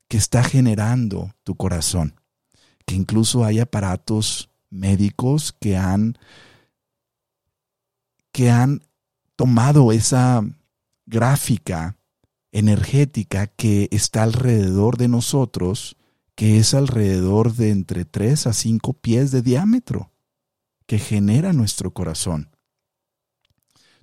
que 0.09 0.17
está 0.17 0.43
generando 0.43 1.35
tu 1.45 1.57
corazón. 1.57 2.15
Que 2.87 2.95
incluso 2.95 3.45
hay 3.45 3.59
aparatos 3.59 4.49
médicos 4.71 5.53
que 5.53 5.77
han, 5.77 6.17
que 8.33 8.51
han 8.51 8.83
tomado 9.35 9.93
esa 9.93 10.43
gráfica 11.05 11.96
energética 12.57 13.49
que 13.49 13.87
está 13.91 14.23
alrededor 14.23 14.97
de 14.97 15.09
nosotros, 15.09 15.99
que 16.35 16.57
es 16.57 16.73
alrededor 16.73 17.53
de 17.53 17.69
entre 17.69 18.07
3 18.07 18.47
a 18.47 18.55
5 18.55 18.95
pies 18.95 19.31
de 19.31 19.43
diámetro, 19.43 20.11
que 20.87 20.99
genera 20.99 21.53
nuestro 21.53 21.93
corazón. 21.93 22.51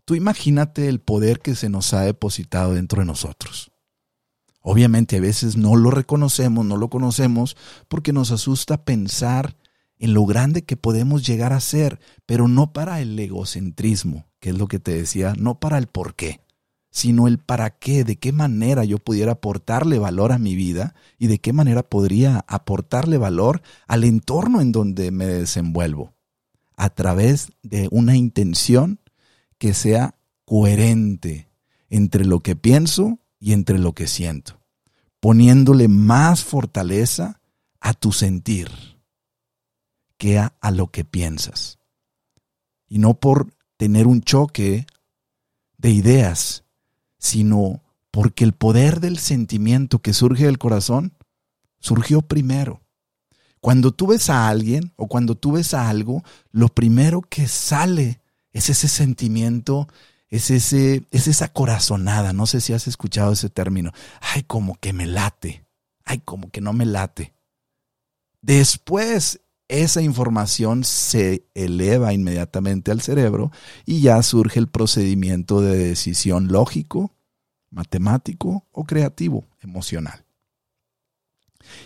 Tú 0.05 0.13
imagínate 0.13 0.87
el 0.87 0.99
poder 0.99 1.39
que 1.39 1.55
se 1.55 1.67
nos 1.69 1.95
ha 1.95 2.01
depositado 2.01 2.75
dentro 2.75 2.99
de 2.99 3.07
nosotros. 3.07 3.71
Obviamente 4.61 5.17
a 5.17 5.21
veces 5.21 5.57
no 5.57 5.75
lo 5.75 5.89
reconocemos, 5.89 6.63
no 6.63 6.77
lo 6.77 6.91
conocemos, 6.91 7.57
porque 7.87 8.13
nos 8.13 8.29
asusta 8.29 8.85
pensar 8.85 9.57
en 9.97 10.13
lo 10.13 10.27
grande 10.27 10.63
que 10.63 10.77
podemos 10.77 11.25
llegar 11.25 11.53
a 11.53 11.59
ser, 11.59 11.99
pero 12.27 12.47
no 12.47 12.71
para 12.71 13.01
el 13.01 13.17
egocentrismo, 13.17 14.27
que 14.39 14.51
es 14.51 14.57
lo 14.59 14.67
que 14.67 14.77
te 14.77 14.93
decía, 14.93 15.33
no 15.39 15.59
para 15.59 15.79
el 15.79 15.87
por 15.87 16.13
qué, 16.13 16.42
sino 16.93 17.27
el 17.27 17.39
para 17.39 17.71
qué, 17.71 18.03
de 18.03 18.17
qué 18.17 18.31
manera 18.31 18.83
yo 18.83 18.99
pudiera 18.99 19.31
aportarle 19.31 19.97
valor 19.97 20.31
a 20.31 20.37
mi 20.37 20.55
vida 20.55 20.93
y 21.17 21.25
de 21.25 21.39
qué 21.39 21.51
manera 21.51 21.81
podría 21.81 22.45
aportarle 22.47 23.17
valor 23.17 23.63
al 23.87 24.03
entorno 24.03 24.61
en 24.61 24.71
donde 24.71 25.09
me 25.09 25.25
desenvuelvo, 25.25 26.13
a 26.77 26.91
través 26.91 27.51
de 27.63 27.87
una 27.89 28.15
intención 28.15 28.99
que 29.57 29.73
sea 29.73 30.13
coherente 30.45 31.49
entre 31.89 32.25
lo 32.25 32.41
que 32.41 32.55
pienso 32.55 33.17
y 33.39 33.53
entre 33.53 33.79
lo 33.79 33.93
que 33.93 34.05
siento, 34.05 34.61
poniéndole 35.19 35.87
más 35.87 36.43
fortaleza 36.43 37.41
a 37.79 37.95
tu 37.95 38.11
sentir 38.11 38.69
que 40.19 40.37
a, 40.37 40.53
lo 40.71 40.91
que 40.91 41.05
piensas. 41.05 41.79
Y 42.87 42.99
no 42.99 43.15
por 43.15 43.51
tener 43.77 44.05
un 44.05 44.21
choque 44.21 44.85
de 45.79 45.89
ideas, 45.89 46.62
sino 47.23 47.81
porque 48.11 48.43
el 48.43 48.51
poder 48.51 48.99
del 48.99 49.17
sentimiento 49.17 49.99
que 49.99 50.13
surge 50.13 50.45
del 50.45 50.59
corazón 50.59 51.13
surgió 51.79 52.21
primero. 52.21 52.81
Cuando 53.61 53.93
tú 53.93 54.07
ves 54.07 54.29
a 54.29 54.49
alguien 54.49 54.91
o 54.97 55.07
cuando 55.07 55.35
tú 55.35 55.53
ves 55.53 55.73
a 55.73 55.89
algo, 55.89 56.21
lo 56.51 56.67
primero 56.67 57.21
que 57.21 57.47
sale 57.47 58.19
es 58.51 58.69
ese 58.69 58.89
sentimiento 58.89 59.87
es, 60.27 60.51
ese, 60.51 61.07
es 61.11 61.27
esa 61.27 61.47
corazonada. 61.47 62.33
No 62.33 62.45
sé 62.45 62.59
si 62.59 62.73
has 62.73 62.87
escuchado 62.87 63.31
ese 63.31 63.49
término. 63.49 63.93
Ay, 64.19 64.43
como 64.43 64.75
que 64.75 64.91
me 64.91 65.05
late. 65.05 65.65
Ay, 66.03 66.19
como 66.25 66.51
que 66.51 66.59
no 66.59 66.73
me 66.73 66.85
late. 66.85 67.33
Después 68.41 69.39
esa 69.67 70.01
información 70.01 70.83
se 70.83 71.45
eleva 71.53 72.13
inmediatamente 72.13 72.91
al 72.91 73.01
cerebro 73.01 73.51
y 73.85 74.01
ya 74.01 74.21
surge 74.21 74.59
el 74.59 74.67
procedimiento 74.67 75.61
de 75.61 75.77
decisión 75.77 76.49
lógico, 76.49 77.15
matemático 77.69 78.67
o 78.71 78.83
creativo, 78.83 79.47
emocional. 79.61 80.25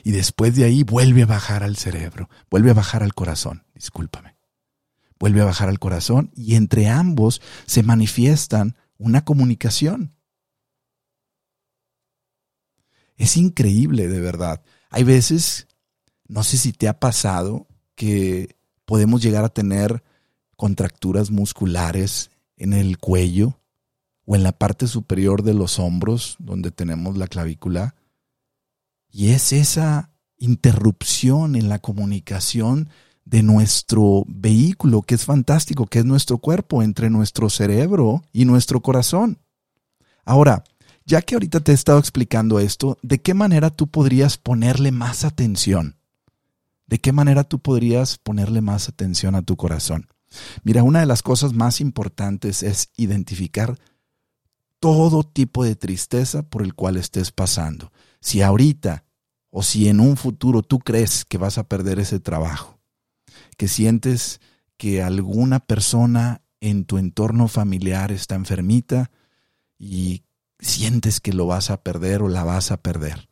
Y 0.04 0.12
después 0.12 0.56
de 0.56 0.66
ahí 0.66 0.84
vuelve 0.84 1.24
a 1.24 1.28
bajar 1.28 1.64
al 1.64 1.78
cerebro, 1.78 2.30
vuelve 2.50 2.72
a 2.72 2.74
bajar 2.74 3.04
al 3.04 3.14
corazón, 3.14 3.64
discúlpame 3.74 4.38
vuelve 5.20 5.42
a 5.42 5.46
bajar 5.46 5.70
al 5.70 5.80
corazón 5.80 6.32
y 6.36 6.56
entre 6.56 6.88
ambos 6.90 7.42
se 7.66 7.84
manifiestan 7.84 8.76
una 8.98 9.24
comunicación. 9.24 10.16
Es 13.16 13.38
increíble, 13.38 14.08
de 14.08 14.20
verdad. 14.20 14.64
Hay 14.90 15.04
veces, 15.04 15.68
no 16.28 16.44
sé 16.44 16.58
si 16.58 16.72
te 16.72 16.88
ha 16.88 17.00
pasado, 17.00 17.67
que 17.98 18.56
podemos 18.86 19.22
llegar 19.22 19.44
a 19.44 19.50
tener 19.50 20.04
contracturas 20.56 21.32
musculares 21.32 22.32
en 22.56 22.72
el 22.72 23.00
cuello 23.00 23.60
o 24.26 24.36
en 24.36 24.44
la 24.44 24.54
parte 24.54 24.88
superior 24.88 25.44
de 25.44 25.54
los 25.54 25.80
hombros, 25.80 26.38
donde 26.40 26.72
tenemos 26.72 27.18
la 27.18 27.28
clavícula. 27.28 27.96
Y 29.10 29.30
es 29.30 29.52
esa 29.52 30.12
interrupción 30.38 31.56
en 31.56 31.70
la 31.70 31.80
comunicación 31.80 32.90
de 33.26 33.42
nuestro 33.44 34.24
vehículo, 34.28 35.02
que 35.02 35.16
es 35.16 35.26
fantástico, 35.26 35.88
que 35.88 36.00
es 36.00 36.06
nuestro 36.06 36.38
cuerpo, 36.38 36.84
entre 36.84 37.10
nuestro 37.10 37.50
cerebro 37.50 38.24
y 38.32 38.46
nuestro 38.46 38.82
corazón. 38.82 39.40
Ahora, 40.24 40.64
ya 41.06 41.22
que 41.22 41.36
ahorita 41.36 41.62
te 41.62 41.72
he 41.72 41.76
estado 41.76 42.00
explicando 42.00 42.60
esto, 42.60 42.98
¿de 43.02 43.22
qué 43.22 43.34
manera 43.34 43.70
tú 43.70 43.88
podrías 43.88 44.38
ponerle 44.38 44.92
más 44.92 45.26
atención? 45.26 45.96
¿De 46.88 47.00
qué 47.00 47.12
manera 47.12 47.44
tú 47.44 47.60
podrías 47.60 48.18
ponerle 48.18 48.62
más 48.62 48.90
atención 48.90 49.36
a 49.36 49.42
tu 49.42 49.56
corazón? 49.58 50.08
Mira, 50.64 50.84
una 50.84 51.02
de 51.02 51.06
las 51.06 51.22
cosas 51.22 51.54
más 51.54 51.82
importantes 51.82 52.64
es 52.64 52.90
identificar 52.98 53.78
todo 54.80 55.24
tipo 55.24 55.64
de 55.64 55.76
tristeza 55.76 56.44
por 56.44 56.62
el 56.62 56.74
cual 56.74 56.98
estés 56.98 57.32
pasando. 57.32 57.92
Si 58.20 58.42
ahorita 58.42 59.06
o 59.50 59.64
si 59.64 59.88
en 59.88 60.00
un 60.00 60.18
futuro 60.18 60.64
tú 60.64 60.80
crees 60.80 61.26
que 61.26 61.38
vas 61.38 61.58
a 61.58 61.68
perder 61.68 62.00
ese 62.00 62.20
trabajo, 62.20 62.80
que 63.58 63.68
sientes 63.68 64.40
que 64.78 65.02
alguna 65.02 65.60
persona 65.60 66.42
en 66.60 66.86
tu 66.86 66.98
entorno 66.98 67.48
familiar 67.48 68.12
está 68.12 68.36
enfermita 68.36 69.12
y 69.78 70.24
sientes 70.60 71.20
que 71.20 71.34
lo 71.34 71.48
vas 71.48 71.70
a 71.70 71.82
perder 71.84 72.22
o 72.22 72.30
la 72.30 72.44
vas 72.44 72.72
a 72.72 72.82
perder. 72.82 73.30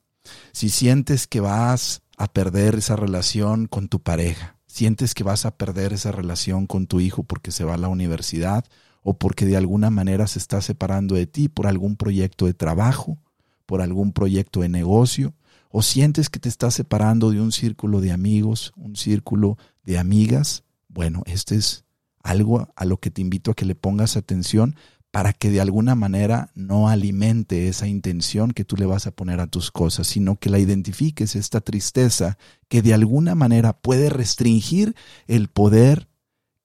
Si 0.51 0.69
sientes 0.69 1.27
que 1.27 1.39
vas 1.39 2.01
a 2.17 2.28
perder 2.28 2.75
esa 2.75 2.95
relación 2.95 3.67
con 3.67 3.88
tu 3.88 3.99
pareja, 3.99 4.58
sientes 4.67 5.13
que 5.13 5.23
vas 5.23 5.45
a 5.45 5.58
perder 5.58 5.93
esa 5.93 6.12
relación 6.12 6.67
con 6.67 6.88
tu 6.88 6.99
hijo 6.99 7.23
porque 7.23 7.51
se 7.51 7.63
va 7.63 7.75
a 7.75 7.78
la 7.78 7.88
universidad 7.88 8.65
o 9.04 9.17
porque 9.17 9.45
de 9.45 9.58
alguna 9.58 9.89
manera 9.89 10.28
se 10.28 10.39
está 10.39 10.62
separando 10.62 11.15
de 11.15 11.28
ti 11.28 11.47
por 11.47 11.67
algún 11.67 11.95
proyecto 11.95 12.45
de 12.45 12.54
trabajo, 12.54 13.17
por 13.65 13.82
algún 13.82 14.12
proyecto 14.13 14.62
de 14.62 14.69
negocio, 14.69 15.34
o 15.69 15.82
sientes 15.82 16.30
que 16.30 16.39
te 16.39 16.49
estás 16.49 16.73
separando 16.73 17.32
de 17.32 17.41
un 17.41 17.51
círculo 17.51 18.01
de 18.01 18.12
amigos, 18.12 18.73
un 18.75 18.95
círculo 18.95 19.58
de 19.84 19.99
amigas, 19.99 20.63
bueno, 20.88 21.21
este 21.25 21.56
es 21.56 21.84
algo 22.23 22.69
a 22.75 22.86
lo 22.86 22.97
que 22.97 23.12
te 23.12 23.21
invito 23.21 23.51
a 23.51 23.54
que 23.54 23.65
le 23.65 23.75
pongas 23.75 24.17
atención 24.17 24.75
para 25.15 25.32
que 25.32 25.49
de 25.49 25.62
alguna 25.62 25.95
manera 25.95 26.51
no 26.56 26.89
alimente 26.89 27.69
esa 27.69 27.88
intención 27.88 28.51
que 28.51 28.65
tú 28.65 28.75
le 28.75 28.86
vas 28.86 29.08
a 29.08 29.12
poner 29.12 29.39
a 29.39 29.47
tus 29.47 29.71
cosas, 29.71 30.08
sino 30.08 30.36
que 30.36 30.49
la 30.49 30.60
identifiques, 30.60 31.38
esta 31.38 31.62
tristeza 31.62 32.38
que 32.67 32.82
de 32.82 32.93
alguna 32.93 33.34
manera 33.34 33.71
puede 33.71 34.10
restringir 34.10 34.93
el 35.28 35.47
poder 35.47 36.10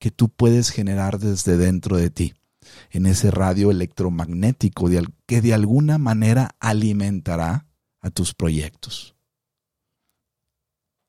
que 0.01 0.11
tú 0.11 0.31
puedes 0.31 0.71
generar 0.71 1.21
desde 1.21 1.59
dentro 1.59 1.97
de 1.97 2.11
ti, 2.11 2.35
en 2.91 3.07
ese 3.07 3.31
radio 3.31 3.71
electromagnético 3.71 4.89
que 5.27 5.41
de 5.43 5.55
alguna 5.55 5.99
manera 5.99 6.57
alimentará 6.59 7.69
a 8.01 8.11
tus 8.11 8.35
proyectos. 8.35 9.15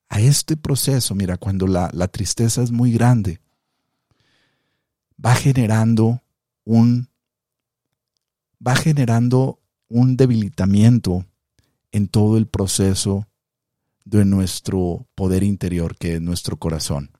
A 0.09 0.21
este 0.21 0.57
proceso, 0.57 1.15
mira, 1.15 1.37
cuando 1.37 1.65
la, 1.65 1.89
la 1.91 2.07
tristeza 2.07 2.61
es 2.61 2.69
muy 2.69 2.91
grande, 2.91 3.41
va 5.19 5.33
generando 5.33 6.21
un 6.65 7.09
va 8.65 8.75
generando 8.75 9.59
un 9.87 10.17
debilitamiento 10.17 11.25
en 11.91 12.07
todo 12.07 12.37
el 12.37 12.47
proceso 12.47 13.27
de 14.05 14.23
nuestro 14.25 15.07
poder 15.15 15.43
interior, 15.43 15.97
que 15.97 16.15
es 16.15 16.21
nuestro 16.21 16.57
corazón. 16.57 17.11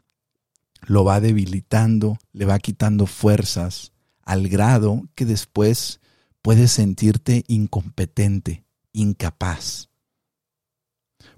Lo 0.81 1.03
va 1.03 1.19
debilitando, 1.19 2.17
le 2.31 2.45
va 2.45 2.59
quitando 2.59 3.05
fuerzas, 3.05 3.91
al 4.23 4.47
grado 4.49 5.03
que 5.15 5.25
después 5.25 5.99
puedes 6.41 6.71
sentirte 6.71 7.43
incompetente, 7.47 8.63
incapaz, 8.93 9.89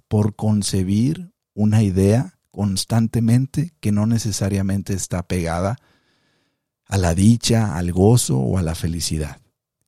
por 0.07 0.35
concebir 0.35 1.33
una 1.53 1.81
idea 1.81 2.39
constantemente 2.51 3.73
que 3.79 3.91
no 3.91 4.05
necesariamente 4.05 4.93
está 4.93 5.27
pegada 5.27 5.77
a 6.85 6.97
la 6.97 7.15
dicha, 7.15 7.75
al 7.75 7.91
gozo 7.91 8.37
o 8.37 8.57
a 8.57 8.61
la 8.61 8.75
felicidad 8.75 9.42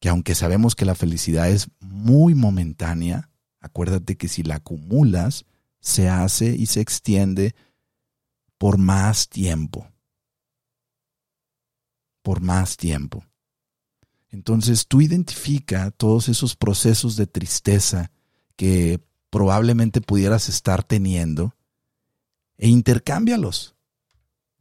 que 0.05 0.09
aunque 0.09 0.35
sabemos 0.35 0.75
que 0.75 0.85
la 0.85 0.93
felicidad 0.93 1.49
es 1.49 1.67
muy 1.79 2.35
momentánea, 2.35 3.31
acuérdate 3.59 4.17
que 4.17 4.27
si 4.27 4.43
la 4.43 4.57
acumulas, 4.57 5.45
se 5.79 6.09
hace 6.09 6.55
y 6.55 6.67
se 6.67 6.79
extiende 6.79 7.55
por 8.59 8.77
más 8.77 9.29
tiempo. 9.29 9.87
Por 12.21 12.39
más 12.39 12.77
tiempo. 12.77 13.25
Entonces 14.29 14.85
tú 14.85 15.01
identifica 15.01 15.89
todos 15.89 16.29
esos 16.29 16.55
procesos 16.55 17.15
de 17.15 17.25
tristeza 17.25 18.11
que 18.55 19.03
probablemente 19.31 20.01
pudieras 20.01 20.49
estar 20.49 20.83
teniendo 20.83 21.55
e 22.59 22.67
intercámbialos 22.67 23.73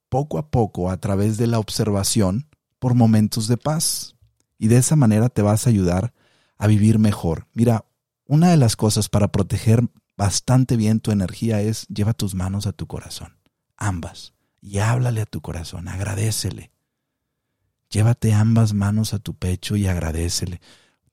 poco 0.09 0.39
a 0.39 0.51
poco 0.51 0.91
a 0.91 0.97
través 0.97 1.37
de 1.37 1.49
la 1.49 1.59
observación 1.59 2.49
por 2.79 2.95
momentos 2.95 3.47
de 3.47 3.59
paz 3.59 4.14
y 4.59 4.69
de 4.69 4.77
esa 4.77 4.97
manera 4.97 5.29
te 5.29 5.43
vas 5.43 5.67
a 5.67 5.71
ayudar 5.71 6.13
a 6.57 6.67
vivir 6.67 6.99
mejor. 6.99 7.47
Mira, 7.53 7.85
una 8.27 8.51
de 8.51 8.57
las 8.57 8.77
cosas 8.77 9.09
para 9.09 9.29
proteger 9.29 9.83
bastante 10.17 10.77
bien 10.77 11.01
tu 11.01 11.11
energía 11.11 11.61
es 11.61 11.87
lleva 11.89 12.15
tus 12.15 12.35
manos 12.35 12.67
a 12.67 12.73
tu 12.73 12.87
corazón, 12.87 13.37
ambas, 13.77 14.35
y 14.61 14.79
háblale 14.79 15.21
a 15.21 15.27
tu 15.27 15.41
corazón, 15.41 15.89
agradecele. 15.89 16.71
Llévate 17.91 18.33
ambas 18.33 18.73
manos 18.73 19.15
a 19.15 19.19
tu 19.19 19.35
pecho 19.35 19.77
y 19.77 19.87
agradecele. 19.87 20.61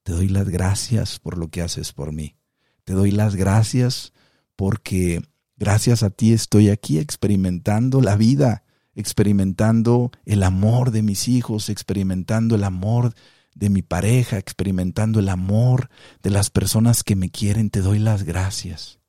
Te 0.03 0.13
doy 0.13 0.29
las 0.29 0.49
gracias 0.49 1.19
por 1.19 1.37
lo 1.37 1.49
que 1.49 1.61
haces 1.61 1.93
por 1.93 2.11
mí. 2.11 2.37
Te 2.85 2.93
doy 2.93 3.11
las 3.11 3.35
gracias 3.35 4.13
porque 4.55 5.21
gracias 5.57 6.01
a 6.01 6.09
ti 6.09 6.33
estoy 6.33 6.69
aquí 6.69 6.97
experimentando 6.97 8.01
la 8.01 8.15
vida 8.15 8.63
experimentando 9.01 10.11
el 10.25 10.43
amor 10.43 10.91
de 10.91 11.01
mis 11.01 11.27
hijos, 11.27 11.69
experimentando 11.69 12.55
el 12.55 12.63
amor 12.63 13.13
de 13.53 13.69
mi 13.69 13.81
pareja, 13.81 14.37
experimentando 14.37 15.19
el 15.19 15.27
amor 15.27 15.89
de 16.23 16.29
las 16.29 16.49
personas 16.49 17.03
que 17.03 17.15
me 17.15 17.29
quieren, 17.29 17.69
te 17.69 17.81
doy 17.81 17.99
las 17.99 18.23
gracias. 18.23 18.99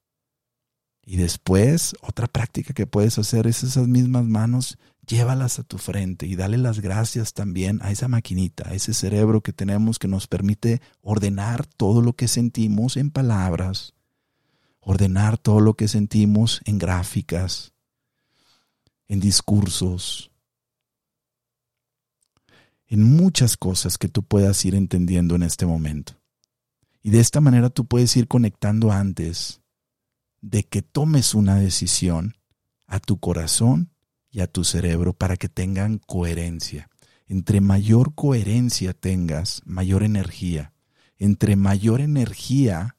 Y 1.05 1.17
después, 1.17 1.95
otra 2.01 2.27
práctica 2.27 2.75
que 2.75 2.87
puedes 2.87 3.19
hacer 3.19 3.47
es 3.47 3.63
esas 3.63 3.89
mismas 3.89 4.25
manos, 4.25 4.79
llévalas 5.07 5.59
a 5.59 5.65
tu 5.65 5.79
frente 5.79 6.27
y 6.27 6.37
dale 6.37 6.59
las 6.59 6.81
gracias 6.81 7.35
también 7.35 7.81
a 7.83 7.91
esa 7.91 8.09
maquinita, 8.09 8.69
a 8.69 8.75
ese 8.75 8.95
cerebro 8.95 9.41
que 9.43 9.53
tenemos 9.53 9.99
que 9.99 10.09
nos 10.09 10.29
permite 10.29 10.81
ordenar 11.01 11.67
todo 11.67 12.03
lo 12.03 12.15
que 12.15 12.29
sentimos 12.29 12.97
en 12.97 13.11
palabras, 13.11 13.95
ordenar 14.81 15.39
todo 15.39 15.61
lo 15.61 15.75
que 15.75 15.89
sentimos 15.89 16.61
en 16.65 16.79
gráficas, 16.79 17.72
en 19.13 19.21
discursos, 19.21 20.31
en 22.87 23.03
muchas 23.03 23.59
cosas 23.59 23.99
que 23.99 24.09
tú 24.09 24.23
puedas 24.23 24.65
ir 24.65 24.75
entendiendo 24.75 25.35
en 25.35 25.43
este 25.43 25.67
momento. 25.67 26.15
Y 27.03 27.11
de 27.11 27.21
esta 27.21 27.43
manera 27.43 27.69
tú 27.69 27.85
puedes 27.85 28.17
ir 28.17 28.27
conectando 28.27 28.91
antes 28.91 29.61
de 30.41 30.63
que 30.65 30.81
tomes 30.81 31.35
una 31.35 31.57
decisión 31.57 32.39
a 32.87 33.01
tu 33.01 33.21
corazón 33.21 33.91
y 34.31 34.41
a 34.41 34.47
tu 34.47 34.65
cerebro 34.65 35.13
para 35.13 35.37
que 35.37 35.51
tengan 35.51 35.99
coherencia. 35.99 36.89
Entre 37.27 37.61
mayor 37.61 38.15
coherencia 38.15 38.95
tengas, 38.95 39.61
mayor 39.67 40.05
energía. 40.05 40.73
Entre 41.19 41.55
mayor 41.57 42.01
energía 42.01 42.97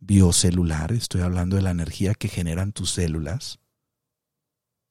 biocelular, 0.00 0.90
estoy 0.90 1.20
hablando 1.20 1.54
de 1.54 1.62
la 1.62 1.70
energía 1.70 2.14
que 2.14 2.26
generan 2.26 2.72
tus 2.72 2.90
células, 2.90 3.59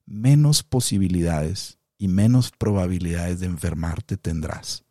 menos 0.10 0.63
posibilidades 0.63 1.78
y 2.00 2.08
menos 2.08 2.52
probabilidades 2.52 3.39
de 3.39 3.45
enfermarte 3.45 4.17
tendrás. 4.17 4.84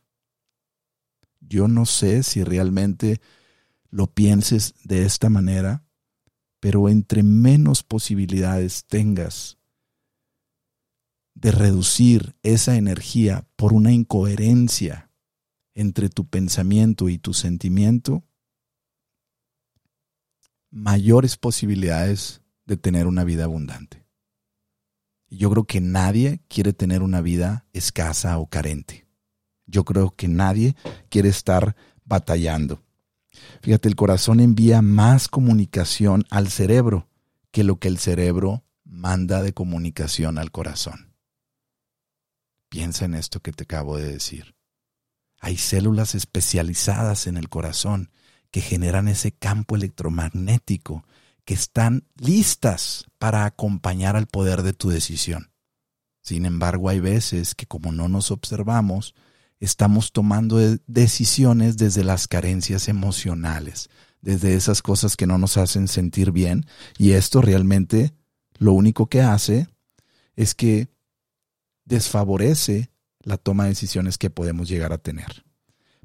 Yo 1.41 1.67
no 1.67 1.87
sé 1.87 2.23
si 2.23 2.45
realmente 2.45 3.21
lo 3.91 4.07
pienses 4.07 4.75
de 4.85 5.05
esta 5.05 5.29
manera, 5.29 5.85
pero 6.61 6.89
entre 6.89 7.23
menos 7.23 7.83
posibilidades 7.83 8.85
tengas 8.87 9.59
de 11.35 11.51
reducir 11.51 12.37
esa 12.43 12.77
energía 12.77 13.47
por 13.57 13.73
una 13.73 13.93
incoherencia 13.93 15.11
entre 15.75 16.09
tu 16.11 16.29
pensamiento 16.29 17.09
y 17.09 17.19
tu 17.19 17.35
sentimiento, 17.35 18.25
mayores 20.71 21.37
posibilidades 21.37 22.41
de 22.67 22.77
tener 22.77 23.07
una 23.07 23.25
vida 23.25 23.45
abundante. 23.45 24.08
Yo 25.31 25.51
creo 25.51 25.65
que 25.65 25.81
nadie 25.81 26.41
quiere 26.49 26.73
tener 26.73 27.03
una 27.03 27.21
vida 27.21 27.67
escasa 27.73 28.39
o 28.39 28.47
carente. 28.47 29.07
Yo 29.67 29.85
creo 29.85 30.15
que 30.15 30.29
nadie 30.29 30.75
quiere 31.11 31.29
estar 31.29 31.77
batallando. 32.05 32.83
Fíjate, 33.61 33.89
el 33.89 33.97
corazón 33.97 34.41
envía 34.41 34.83
más 34.83 35.29
comunicación 35.29 36.25
al 36.31 36.49
cerebro 36.49 37.09
que 37.51 37.65
lo 37.65 37.79
que 37.79 37.89
el 37.89 37.99
cerebro 37.99 38.65
manda 38.85 39.43
de 39.43 39.53
comunicación 39.53 40.39
al 40.39 40.51
corazón. 40.51 41.15
Piensa 42.69 43.05
en 43.05 43.15
esto 43.15 43.41
que 43.41 43.53
te 43.53 43.65
acabo 43.65 43.97
de 43.97 44.11
decir. 44.11 44.55
Hay 45.41 45.57
células 45.57 46.15
especializadas 46.15 47.27
en 47.27 47.37
el 47.37 47.49
corazón 47.49 48.11
que 48.51 48.61
generan 48.61 49.09
ese 49.09 49.33
campo 49.33 49.77
electromagnético 49.77 51.05
que 51.49 51.55
están 51.55 52.05
listas 52.19 53.07
para 53.17 53.47
acompañar 53.47 54.17
al 54.17 54.27
poder 54.27 54.63
de 54.63 54.75
tu 54.75 54.91
decisión. 54.91 55.51
Sin 56.21 56.45
embargo, 56.45 56.91
hay 56.91 57.01
veces 57.01 57.55
que 57.55 57.65
como 57.65 57.91
no 57.91 58.07
nos 58.07 58.31
observamos, 58.31 59.15
estamos 59.59 60.13
tomando 60.13 60.59
decisiones 60.87 61.79
desde 61.79 62.05
las 62.05 62.29
carencias 62.29 62.89
emocionales, 62.89 63.89
desde 64.21 64.57
esas 64.57 64.83
cosas 64.83 65.17
que 65.17 65.27
no 65.27 65.39
nos 65.39 65.57
hacen 65.57 65.89
sentir 65.89 66.33
bien, 66.33 66.67
y 66.99 67.13
esto 67.13 67.41
realmente 67.41 68.13
lo 68.59 68.75
único 68.75 69.07
que 69.07 69.23
hace 69.23 69.69
es 70.37 70.55
que 70.55 70.91
desfavorece 71.87 72.91
la 73.21 73.39
toma 73.39 73.63
de 73.63 73.71
decisiones 73.71 74.19
que 74.19 74.29
podemos 74.29 74.69
llegar 74.69 74.93
a 74.93 74.99
tener. 74.99 75.47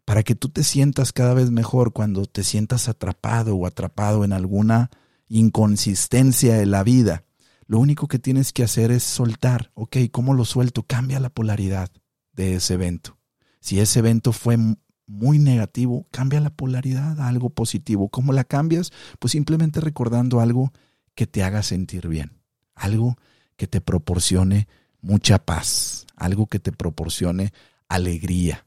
Para 0.05 0.23
que 0.23 0.35
tú 0.35 0.47
te 0.47 0.63
sientas 0.63 1.11
cada 1.11 1.33
vez 1.33 1.51
mejor 1.51 1.91
cuando 1.91 2.27
te 2.27 2.45
sientas 2.45 2.87
atrapado 2.87 3.57
o 3.57 3.67
atrapado 3.67 4.23
en 4.23 4.31
alguna 4.31 4.89
inconsistencia 5.27 6.55
de 6.55 6.65
la 6.65 6.83
vida, 6.83 7.23
lo 7.65 7.79
único 7.79 8.07
que 8.07 8.19
tienes 8.19 8.53
que 8.53 8.63
hacer 8.63 8.91
es 8.91 9.03
soltar. 9.03 9.71
Ok, 9.73 9.97
¿cómo 10.11 10.33
lo 10.33 10.45
suelto? 10.45 10.83
Cambia 10.83 11.19
la 11.19 11.29
polaridad 11.29 11.89
de 12.33 12.55
ese 12.55 12.75
evento. 12.75 13.17
Si 13.59 13.79
ese 13.79 13.99
evento 13.99 14.33
fue 14.33 14.57
muy 15.05 15.39
negativo, 15.39 16.07
cambia 16.11 16.39
la 16.39 16.49
polaridad 16.49 17.19
a 17.19 17.27
algo 17.27 17.49
positivo. 17.49 18.09
¿Cómo 18.09 18.33
la 18.33 18.43
cambias? 18.43 18.91
Pues 19.19 19.31
simplemente 19.31 19.79
recordando 19.79 20.39
algo 20.39 20.71
que 21.15 21.27
te 21.27 21.43
haga 21.43 21.63
sentir 21.63 22.07
bien, 22.07 22.31
algo 22.75 23.17
que 23.55 23.67
te 23.67 23.81
proporcione 23.81 24.67
mucha 25.01 25.39
paz, 25.39 26.05
algo 26.15 26.47
que 26.47 26.59
te 26.59 26.71
proporcione 26.71 27.53
alegría, 27.87 28.65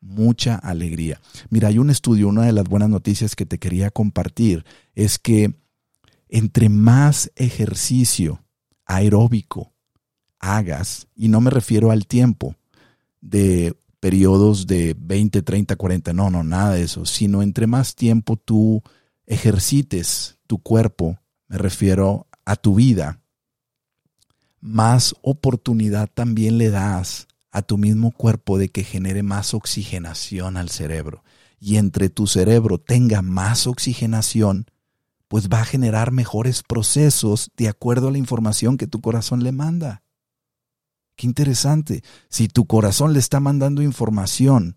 mucha 0.00 0.56
alegría. 0.56 1.20
Mira, 1.50 1.68
hay 1.68 1.78
un 1.78 1.90
estudio, 1.90 2.28
una 2.28 2.44
de 2.44 2.52
las 2.52 2.64
buenas 2.64 2.88
noticias 2.88 3.36
que 3.36 3.46
te 3.46 3.58
quería 3.58 3.90
compartir 3.90 4.64
es 4.94 5.18
que 5.18 5.54
entre 6.28 6.68
más 6.68 7.30
ejercicio 7.36 8.44
aeróbico 8.86 9.72
hagas, 10.38 11.08
y 11.16 11.28
no 11.28 11.40
me 11.40 11.50
refiero 11.50 11.90
al 11.90 12.06
tiempo 12.06 12.54
de 13.20 13.74
periodos 14.00 14.66
de 14.66 14.94
20, 14.98 15.42
30, 15.42 15.76
40, 15.76 16.12
no, 16.12 16.30
no, 16.30 16.44
nada 16.44 16.74
de 16.74 16.82
eso, 16.82 17.06
sino 17.06 17.42
entre 17.42 17.66
más 17.66 17.94
tiempo 17.94 18.36
tú 18.36 18.82
ejercites 19.26 20.38
tu 20.46 20.58
cuerpo, 20.58 21.18
me 21.48 21.56
refiero 21.56 22.26
a 22.44 22.56
tu 22.56 22.74
vida, 22.74 23.20
más 24.60 25.14
oportunidad 25.22 26.10
también 26.12 26.58
le 26.58 26.70
das 26.70 27.28
a 27.50 27.62
tu 27.62 27.78
mismo 27.78 28.10
cuerpo 28.10 28.58
de 28.58 28.68
que 28.68 28.82
genere 28.82 29.22
más 29.22 29.54
oxigenación 29.54 30.56
al 30.56 30.70
cerebro. 30.70 31.22
Y 31.60 31.76
entre 31.76 32.08
tu 32.08 32.26
cerebro 32.26 32.78
tenga 32.78 33.22
más 33.22 33.66
oxigenación, 33.66 34.66
pues 35.34 35.48
va 35.48 35.62
a 35.62 35.64
generar 35.64 36.12
mejores 36.12 36.62
procesos 36.62 37.50
de 37.56 37.66
acuerdo 37.66 38.06
a 38.06 38.12
la 38.12 38.18
información 38.18 38.76
que 38.76 38.86
tu 38.86 39.00
corazón 39.00 39.42
le 39.42 39.50
manda. 39.50 40.04
Qué 41.16 41.26
interesante. 41.26 42.04
Si 42.28 42.46
tu 42.46 42.66
corazón 42.68 43.12
le 43.12 43.18
está 43.18 43.40
mandando 43.40 43.82
información, 43.82 44.76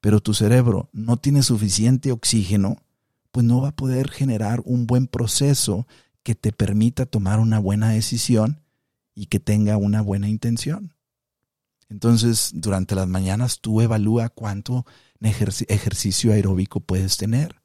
pero 0.00 0.18
tu 0.18 0.34
cerebro 0.34 0.90
no 0.92 1.18
tiene 1.18 1.44
suficiente 1.44 2.10
oxígeno, 2.10 2.78
pues 3.30 3.46
no 3.46 3.60
va 3.60 3.68
a 3.68 3.76
poder 3.76 4.10
generar 4.10 4.60
un 4.64 4.88
buen 4.88 5.06
proceso 5.06 5.86
que 6.24 6.34
te 6.34 6.50
permita 6.50 7.06
tomar 7.06 7.38
una 7.38 7.60
buena 7.60 7.90
decisión 7.90 8.60
y 9.14 9.26
que 9.26 9.38
tenga 9.38 9.76
una 9.76 10.02
buena 10.02 10.28
intención. 10.28 10.96
Entonces, 11.88 12.50
durante 12.54 12.96
las 12.96 13.06
mañanas 13.06 13.60
tú 13.60 13.80
evalúa 13.80 14.30
cuánto 14.30 14.84
ejercicio 15.20 16.32
aeróbico 16.32 16.80
puedes 16.80 17.18
tener. 17.18 17.62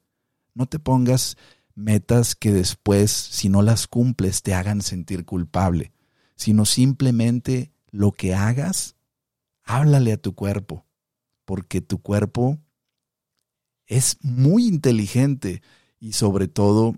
No 0.54 0.66
te 0.66 0.78
pongas 0.78 1.36
metas 1.78 2.34
que 2.34 2.52
después, 2.52 3.10
si 3.10 3.48
no 3.48 3.62
las 3.62 3.86
cumples, 3.86 4.42
te 4.42 4.52
hagan 4.52 4.82
sentir 4.82 5.24
culpable, 5.24 5.92
sino 6.34 6.64
simplemente 6.64 7.72
lo 7.90 8.12
que 8.12 8.34
hagas, 8.34 8.96
háblale 9.62 10.12
a 10.12 10.16
tu 10.16 10.34
cuerpo, 10.34 10.84
porque 11.44 11.80
tu 11.80 12.02
cuerpo 12.02 12.58
es 13.86 14.18
muy 14.22 14.66
inteligente 14.66 15.62
y 16.00 16.12
sobre 16.12 16.48
todo 16.48 16.96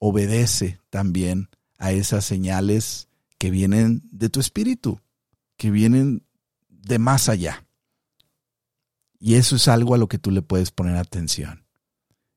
obedece 0.00 0.80
también 0.88 1.48
a 1.78 1.92
esas 1.92 2.24
señales 2.24 3.08
que 3.38 3.50
vienen 3.50 4.02
de 4.10 4.30
tu 4.30 4.40
espíritu, 4.40 5.00
que 5.56 5.70
vienen 5.70 6.24
de 6.68 6.98
más 6.98 7.28
allá. 7.28 7.66
Y 9.18 9.34
eso 9.34 9.56
es 9.56 9.68
algo 9.68 9.94
a 9.94 9.98
lo 9.98 10.08
que 10.08 10.18
tú 10.18 10.30
le 10.30 10.42
puedes 10.42 10.70
poner 10.70 10.96
atención. 10.96 11.61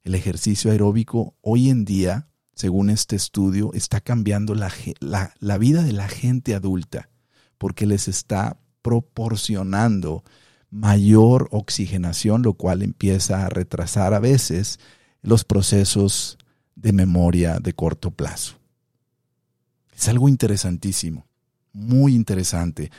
El 0.06 0.14
ejercicio 0.14 0.70
aeróbico 0.70 1.34
hoy 1.42 1.72
en 1.72 1.84
día, 1.84 2.28
según 2.54 2.92
este 2.92 3.16
estudio, 3.16 3.74
está 3.74 4.02
cambiando 4.02 4.54
la, 4.54 4.72
la, 5.00 5.58
vida 5.58 5.82
de 5.82 5.94
la 5.94 6.08
gente 6.08 6.54
adulta 6.54 7.10
porque 7.58 7.88
les 7.88 8.08
está 8.08 8.60
proporcionando 8.84 10.24
mayor 10.70 11.50
oxigenación, 11.52 12.44
lo 12.44 12.54
cual 12.54 12.84
empieza 12.84 13.48
a 13.48 13.50
retrasar 13.50 14.14
a 14.14 14.20
veces 14.20 14.80
los 15.24 15.44
procesos 15.44 16.38
de 16.76 16.94
memoria 16.94 17.58
de 17.60 17.74
corto 17.74 18.12
plazo. 18.12 18.58
Es 19.96 20.08
algo 20.08 20.30
interesantísimo, 20.30 21.26
muy 21.74 22.14
interesante. 22.14 22.92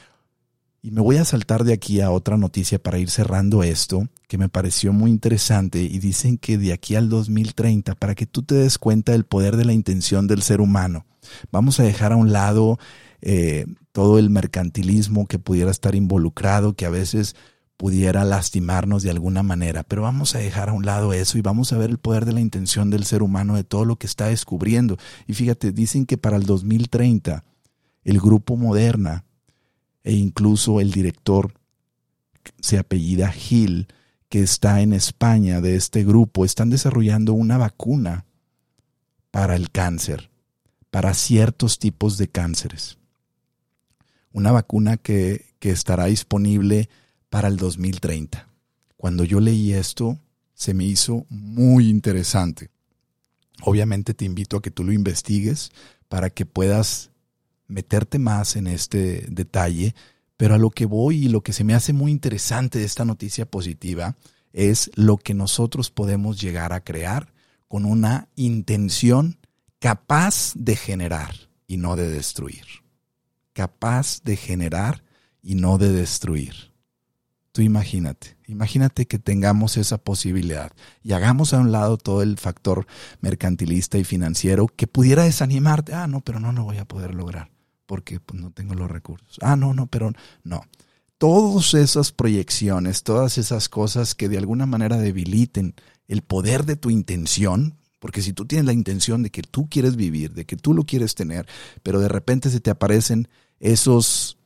Y 0.82 0.90
me 0.90 1.00
voy 1.00 1.16
a 1.16 1.24
saltar 1.24 1.64
de 1.64 1.72
aquí 1.72 2.00
a 2.00 2.10
otra 2.10 2.36
noticia 2.36 2.80
para 2.80 2.98
ir 2.98 3.10
cerrando 3.10 3.62
esto, 3.62 4.08
que 4.28 4.38
me 4.38 4.48
pareció 4.48 4.92
muy 4.92 5.10
interesante. 5.10 5.80
Y 5.80 5.98
dicen 5.98 6.38
que 6.38 6.58
de 6.58 6.72
aquí 6.72 6.94
al 6.94 7.08
2030, 7.08 7.94
para 7.96 8.14
que 8.14 8.26
tú 8.26 8.42
te 8.42 8.54
des 8.54 8.78
cuenta 8.78 9.12
del 9.12 9.24
poder 9.24 9.56
de 9.56 9.64
la 9.64 9.72
intención 9.72 10.26
del 10.26 10.42
ser 10.42 10.60
humano, 10.60 11.06
vamos 11.50 11.80
a 11.80 11.82
dejar 11.82 12.12
a 12.12 12.16
un 12.16 12.32
lado 12.32 12.78
eh, 13.20 13.66
todo 13.92 14.18
el 14.18 14.30
mercantilismo 14.30 15.26
que 15.26 15.38
pudiera 15.38 15.70
estar 15.70 15.94
involucrado, 15.94 16.74
que 16.74 16.86
a 16.86 16.90
veces 16.90 17.34
pudiera 17.76 18.24
lastimarnos 18.24 19.02
de 19.02 19.10
alguna 19.10 19.42
manera, 19.42 19.82
pero 19.82 20.02
vamos 20.02 20.34
a 20.34 20.38
dejar 20.38 20.70
a 20.70 20.72
un 20.72 20.86
lado 20.86 21.12
eso 21.12 21.36
y 21.36 21.42
vamos 21.42 21.72
a 21.72 21.78
ver 21.78 21.90
el 21.90 21.98
poder 21.98 22.24
de 22.24 22.32
la 22.32 22.40
intención 22.40 22.90
del 22.90 23.04
ser 23.04 23.22
humano, 23.22 23.54
de 23.54 23.64
todo 23.64 23.84
lo 23.84 23.96
que 23.96 24.06
está 24.06 24.28
descubriendo. 24.28 24.96
Y 25.26 25.34
fíjate, 25.34 25.72
dicen 25.72 26.06
que 26.06 26.16
para 26.16 26.36
el 26.36 26.44
2030 26.44 27.44
el 28.04 28.20
grupo 28.20 28.56
Moderna 28.56 29.24
e 30.06 30.12
incluso 30.12 30.80
el 30.80 30.92
director 30.92 31.52
se 32.60 32.78
apellida 32.78 33.32
Gil, 33.32 33.88
que 34.28 34.40
está 34.40 34.80
en 34.80 34.92
España 34.92 35.60
de 35.60 35.74
este 35.74 36.04
grupo, 36.04 36.44
están 36.44 36.70
desarrollando 36.70 37.32
una 37.32 37.58
vacuna 37.58 38.24
para 39.32 39.56
el 39.56 39.72
cáncer, 39.72 40.30
para 40.92 41.12
ciertos 41.12 41.80
tipos 41.80 42.18
de 42.18 42.28
cánceres. 42.28 42.98
Una 44.30 44.52
vacuna 44.52 44.96
que, 44.96 45.44
que 45.58 45.70
estará 45.70 46.04
disponible 46.04 46.88
para 47.28 47.48
el 47.48 47.56
2030. 47.56 48.48
Cuando 48.96 49.24
yo 49.24 49.40
leí 49.40 49.72
esto, 49.72 50.20
se 50.54 50.72
me 50.72 50.84
hizo 50.84 51.26
muy 51.30 51.88
interesante. 51.88 52.70
Obviamente 53.62 54.14
te 54.14 54.24
invito 54.24 54.56
a 54.56 54.62
que 54.62 54.70
tú 54.70 54.84
lo 54.84 54.92
investigues 54.92 55.72
para 56.08 56.30
que 56.30 56.46
puedas 56.46 57.10
meterte 57.68 58.18
más 58.18 58.56
en 58.56 58.66
este 58.66 59.26
detalle, 59.28 59.94
pero 60.36 60.54
a 60.54 60.58
lo 60.58 60.70
que 60.70 60.86
voy 60.86 61.24
y 61.24 61.28
lo 61.28 61.42
que 61.42 61.52
se 61.52 61.64
me 61.64 61.74
hace 61.74 61.92
muy 61.92 62.12
interesante 62.12 62.78
de 62.78 62.84
esta 62.84 63.04
noticia 63.04 63.46
positiva 63.46 64.16
es 64.52 64.90
lo 64.94 65.16
que 65.16 65.34
nosotros 65.34 65.90
podemos 65.90 66.40
llegar 66.40 66.72
a 66.72 66.82
crear 66.82 67.32
con 67.68 67.84
una 67.84 68.28
intención 68.36 69.38
capaz 69.78 70.52
de 70.54 70.76
generar 70.76 71.34
y 71.66 71.76
no 71.76 71.96
de 71.96 72.08
destruir. 72.08 72.64
Capaz 73.52 74.22
de 74.22 74.36
generar 74.36 75.04
y 75.42 75.54
no 75.54 75.78
de 75.78 75.92
destruir. 75.92 76.72
Tú 77.52 77.62
imagínate, 77.62 78.36
imagínate 78.46 79.06
que 79.06 79.18
tengamos 79.18 79.78
esa 79.78 79.96
posibilidad 79.96 80.72
y 81.02 81.12
hagamos 81.12 81.54
a 81.54 81.58
un 81.58 81.72
lado 81.72 81.96
todo 81.96 82.22
el 82.22 82.36
factor 82.36 82.86
mercantilista 83.20 83.96
y 83.96 84.04
financiero 84.04 84.66
que 84.68 84.86
pudiera 84.86 85.24
desanimarte. 85.24 85.94
Ah, 85.94 86.06
no, 86.06 86.20
pero 86.20 86.38
no 86.38 86.52
lo 86.52 86.64
voy 86.64 86.76
a 86.76 86.84
poder 86.84 87.14
lograr 87.14 87.55
porque 87.86 88.20
pues, 88.20 88.40
no 88.40 88.50
tengo 88.50 88.74
los 88.74 88.90
recursos. 88.90 89.38
Ah, 89.40 89.56
no, 89.56 89.74
no, 89.74 89.86
pero 89.86 90.12
no. 90.44 90.62
Todas 91.18 91.74
esas 91.74 92.12
proyecciones, 92.12 93.02
todas 93.02 93.38
esas 93.38 93.68
cosas 93.68 94.14
que 94.14 94.28
de 94.28 94.38
alguna 94.38 94.66
manera 94.66 94.98
debiliten 94.98 95.74
el 96.08 96.22
poder 96.22 96.64
de 96.66 96.76
tu 96.76 96.90
intención, 96.90 97.78
porque 97.98 98.20
si 98.20 98.32
tú 98.32 98.44
tienes 98.44 98.66
la 98.66 98.72
intención 98.72 99.22
de 99.22 99.30
que 99.30 99.42
tú 99.42 99.68
quieres 99.68 99.96
vivir, 99.96 100.34
de 100.34 100.44
que 100.44 100.56
tú 100.56 100.74
lo 100.74 100.84
quieres 100.84 101.14
tener, 101.14 101.46
pero 101.82 102.00
de 102.00 102.08
repente 102.08 102.50
se 102.50 102.60
te 102.60 102.70
aparecen 102.70 103.28
esos 103.58 104.36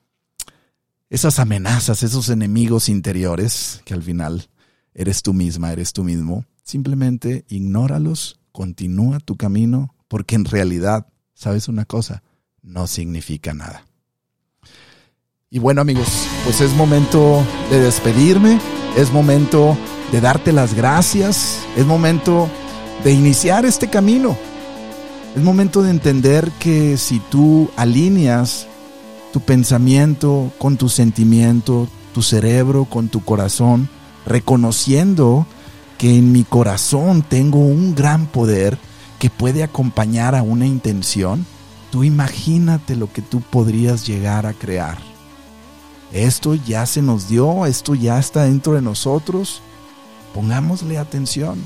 esas 1.10 1.40
amenazas, 1.40 2.04
esos 2.04 2.28
enemigos 2.28 2.88
interiores, 2.88 3.82
que 3.84 3.94
al 3.94 4.02
final 4.02 4.48
eres 4.94 5.22
tú 5.22 5.34
misma, 5.34 5.72
eres 5.72 5.92
tú 5.92 6.04
mismo, 6.04 6.44
simplemente 6.62 7.44
ignóralos, 7.48 8.38
continúa 8.52 9.18
tu 9.18 9.36
camino, 9.36 9.94
porque 10.06 10.36
en 10.36 10.44
realidad, 10.44 11.08
¿sabes 11.34 11.66
una 11.66 11.84
cosa? 11.84 12.22
No 12.62 12.86
significa 12.86 13.54
nada. 13.54 13.84
Y 15.50 15.58
bueno 15.58 15.80
amigos, 15.80 16.28
pues 16.44 16.60
es 16.60 16.72
momento 16.74 17.44
de 17.70 17.80
despedirme, 17.80 18.60
es 18.96 19.12
momento 19.12 19.76
de 20.12 20.20
darte 20.20 20.52
las 20.52 20.74
gracias, 20.74 21.60
es 21.76 21.86
momento 21.86 22.48
de 23.02 23.12
iniciar 23.12 23.64
este 23.64 23.88
camino. 23.88 24.36
Es 25.34 25.42
momento 25.42 25.82
de 25.82 25.90
entender 25.90 26.50
que 26.58 26.96
si 26.96 27.18
tú 27.18 27.70
alineas 27.76 28.66
tu 29.32 29.40
pensamiento 29.40 30.52
con 30.58 30.76
tu 30.76 30.88
sentimiento, 30.88 31.88
tu 32.12 32.22
cerebro 32.22 32.84
con 32.84 33.08
tu 33.08 33.24
corazón, 33.24 33.88
reconociendo 34.26 35.46
que 35.98 36.16
en 36.16 36.32
mi 36.32 36.44
corazón 36.44 37.22
tengo 37.22 37.58
un 37.58 37.94
gran 37.94 38.26
poder 38.26 38.78
que 39.18 39.30
puede 39.30 39.62
acompañar 39.62 40.34
a 40.34 40.42
una 40.42 40.66
intención, 40.66 41.46
tú 41.90 42.04
imagínate 42.04 42.96
lo 42.96 43.12
que 43.12 43.22
tú 43.22 43.40
podrías 43.40 44.06
llegar 44.06 44.46
a 44.46 44.52
crear. 44.52 44.98
Esto 46.12 46.54
ya 46.54 46.86
se 46.86 47.02
nos 47.02 47.28
dio, 47.28 47.66
esto 47.66 47.94
ya 47.94 48.18
está 48.18 48.44
dentro 48.44 48.74
de 48.74 48.82
nosotros. 48.82 49.62
Pongámosle 50.34 50.98
atención 50.98 51.58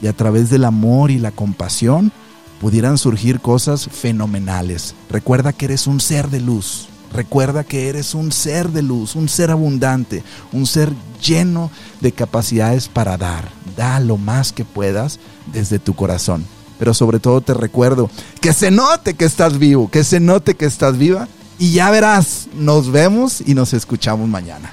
y 0.00 0.06
a 0.06 0.12
través 0.12 0.50
del 0.50 0.64
amor 0.64 1.10
y 1.10 1.18
la 1.18 1.30
compasión 1.30 2.12
pudieran 2.60 2.98
surgir 2.98 3.40
cosas 3.40 3.88
fenomenales. 3.88 4.94
Recuerda 5.10 5.52
que 5.52 5.66
eres 5.66 5.86
un 5.86 6.00
ser 6.00 6.30
de 6.30 6.40
luz. 6.40 6.88
Recuerda 7.12 7.62
que 7.62 7.88
eres 7.88 8.14
un 8.14 8.32
ser 8.32 8.70
de 8.70 8.82
luz, 8.82 9.14
un 9.14 9.28
ser 9.28 9.52
abundante, 9.52 10.24
un 10.52 10.66
ser 10.66 10.92
lleno 11.24 11.70
de 12.00 12.10
capacidades 12.10 12.88
para 12.88 13.16
dar. 13.16 13.48
Da 13.76 14.00
lo 14.00 14.16
más 14.16 14.52
que 14.52 14.64
puedas 14.64 15.20
desde 15.52 15.78
tu 15.78 15.94
corazón. 15.94 16.44
Pero 16.78 16.94
sobre 16.94 17.20
todo 17.20 17.40
te 17.40 17.54
recuerdo 17.54 18.10
que 18.40 18.52
se 18.52 18.70
note 18.70 19.14
que 19.14 19.24
estás 19.24 19.58
vivo, 19.58 19.90
que 19.90 20.04
se 20.04 20.20
note 20.20 20.54
que 20.54 20.66
estás 20.66 20.98
viva. 20.98 21.28
Y 21.58 21.72
ya 21.72 21.90
verás, 21.90 22.48
nos 22.54 22.90
vemos 22.90 23.42
y 23.46 23.54
nos 23.54 23.74
escuchamos 23.74 24.28
mañana. 24.28 24.72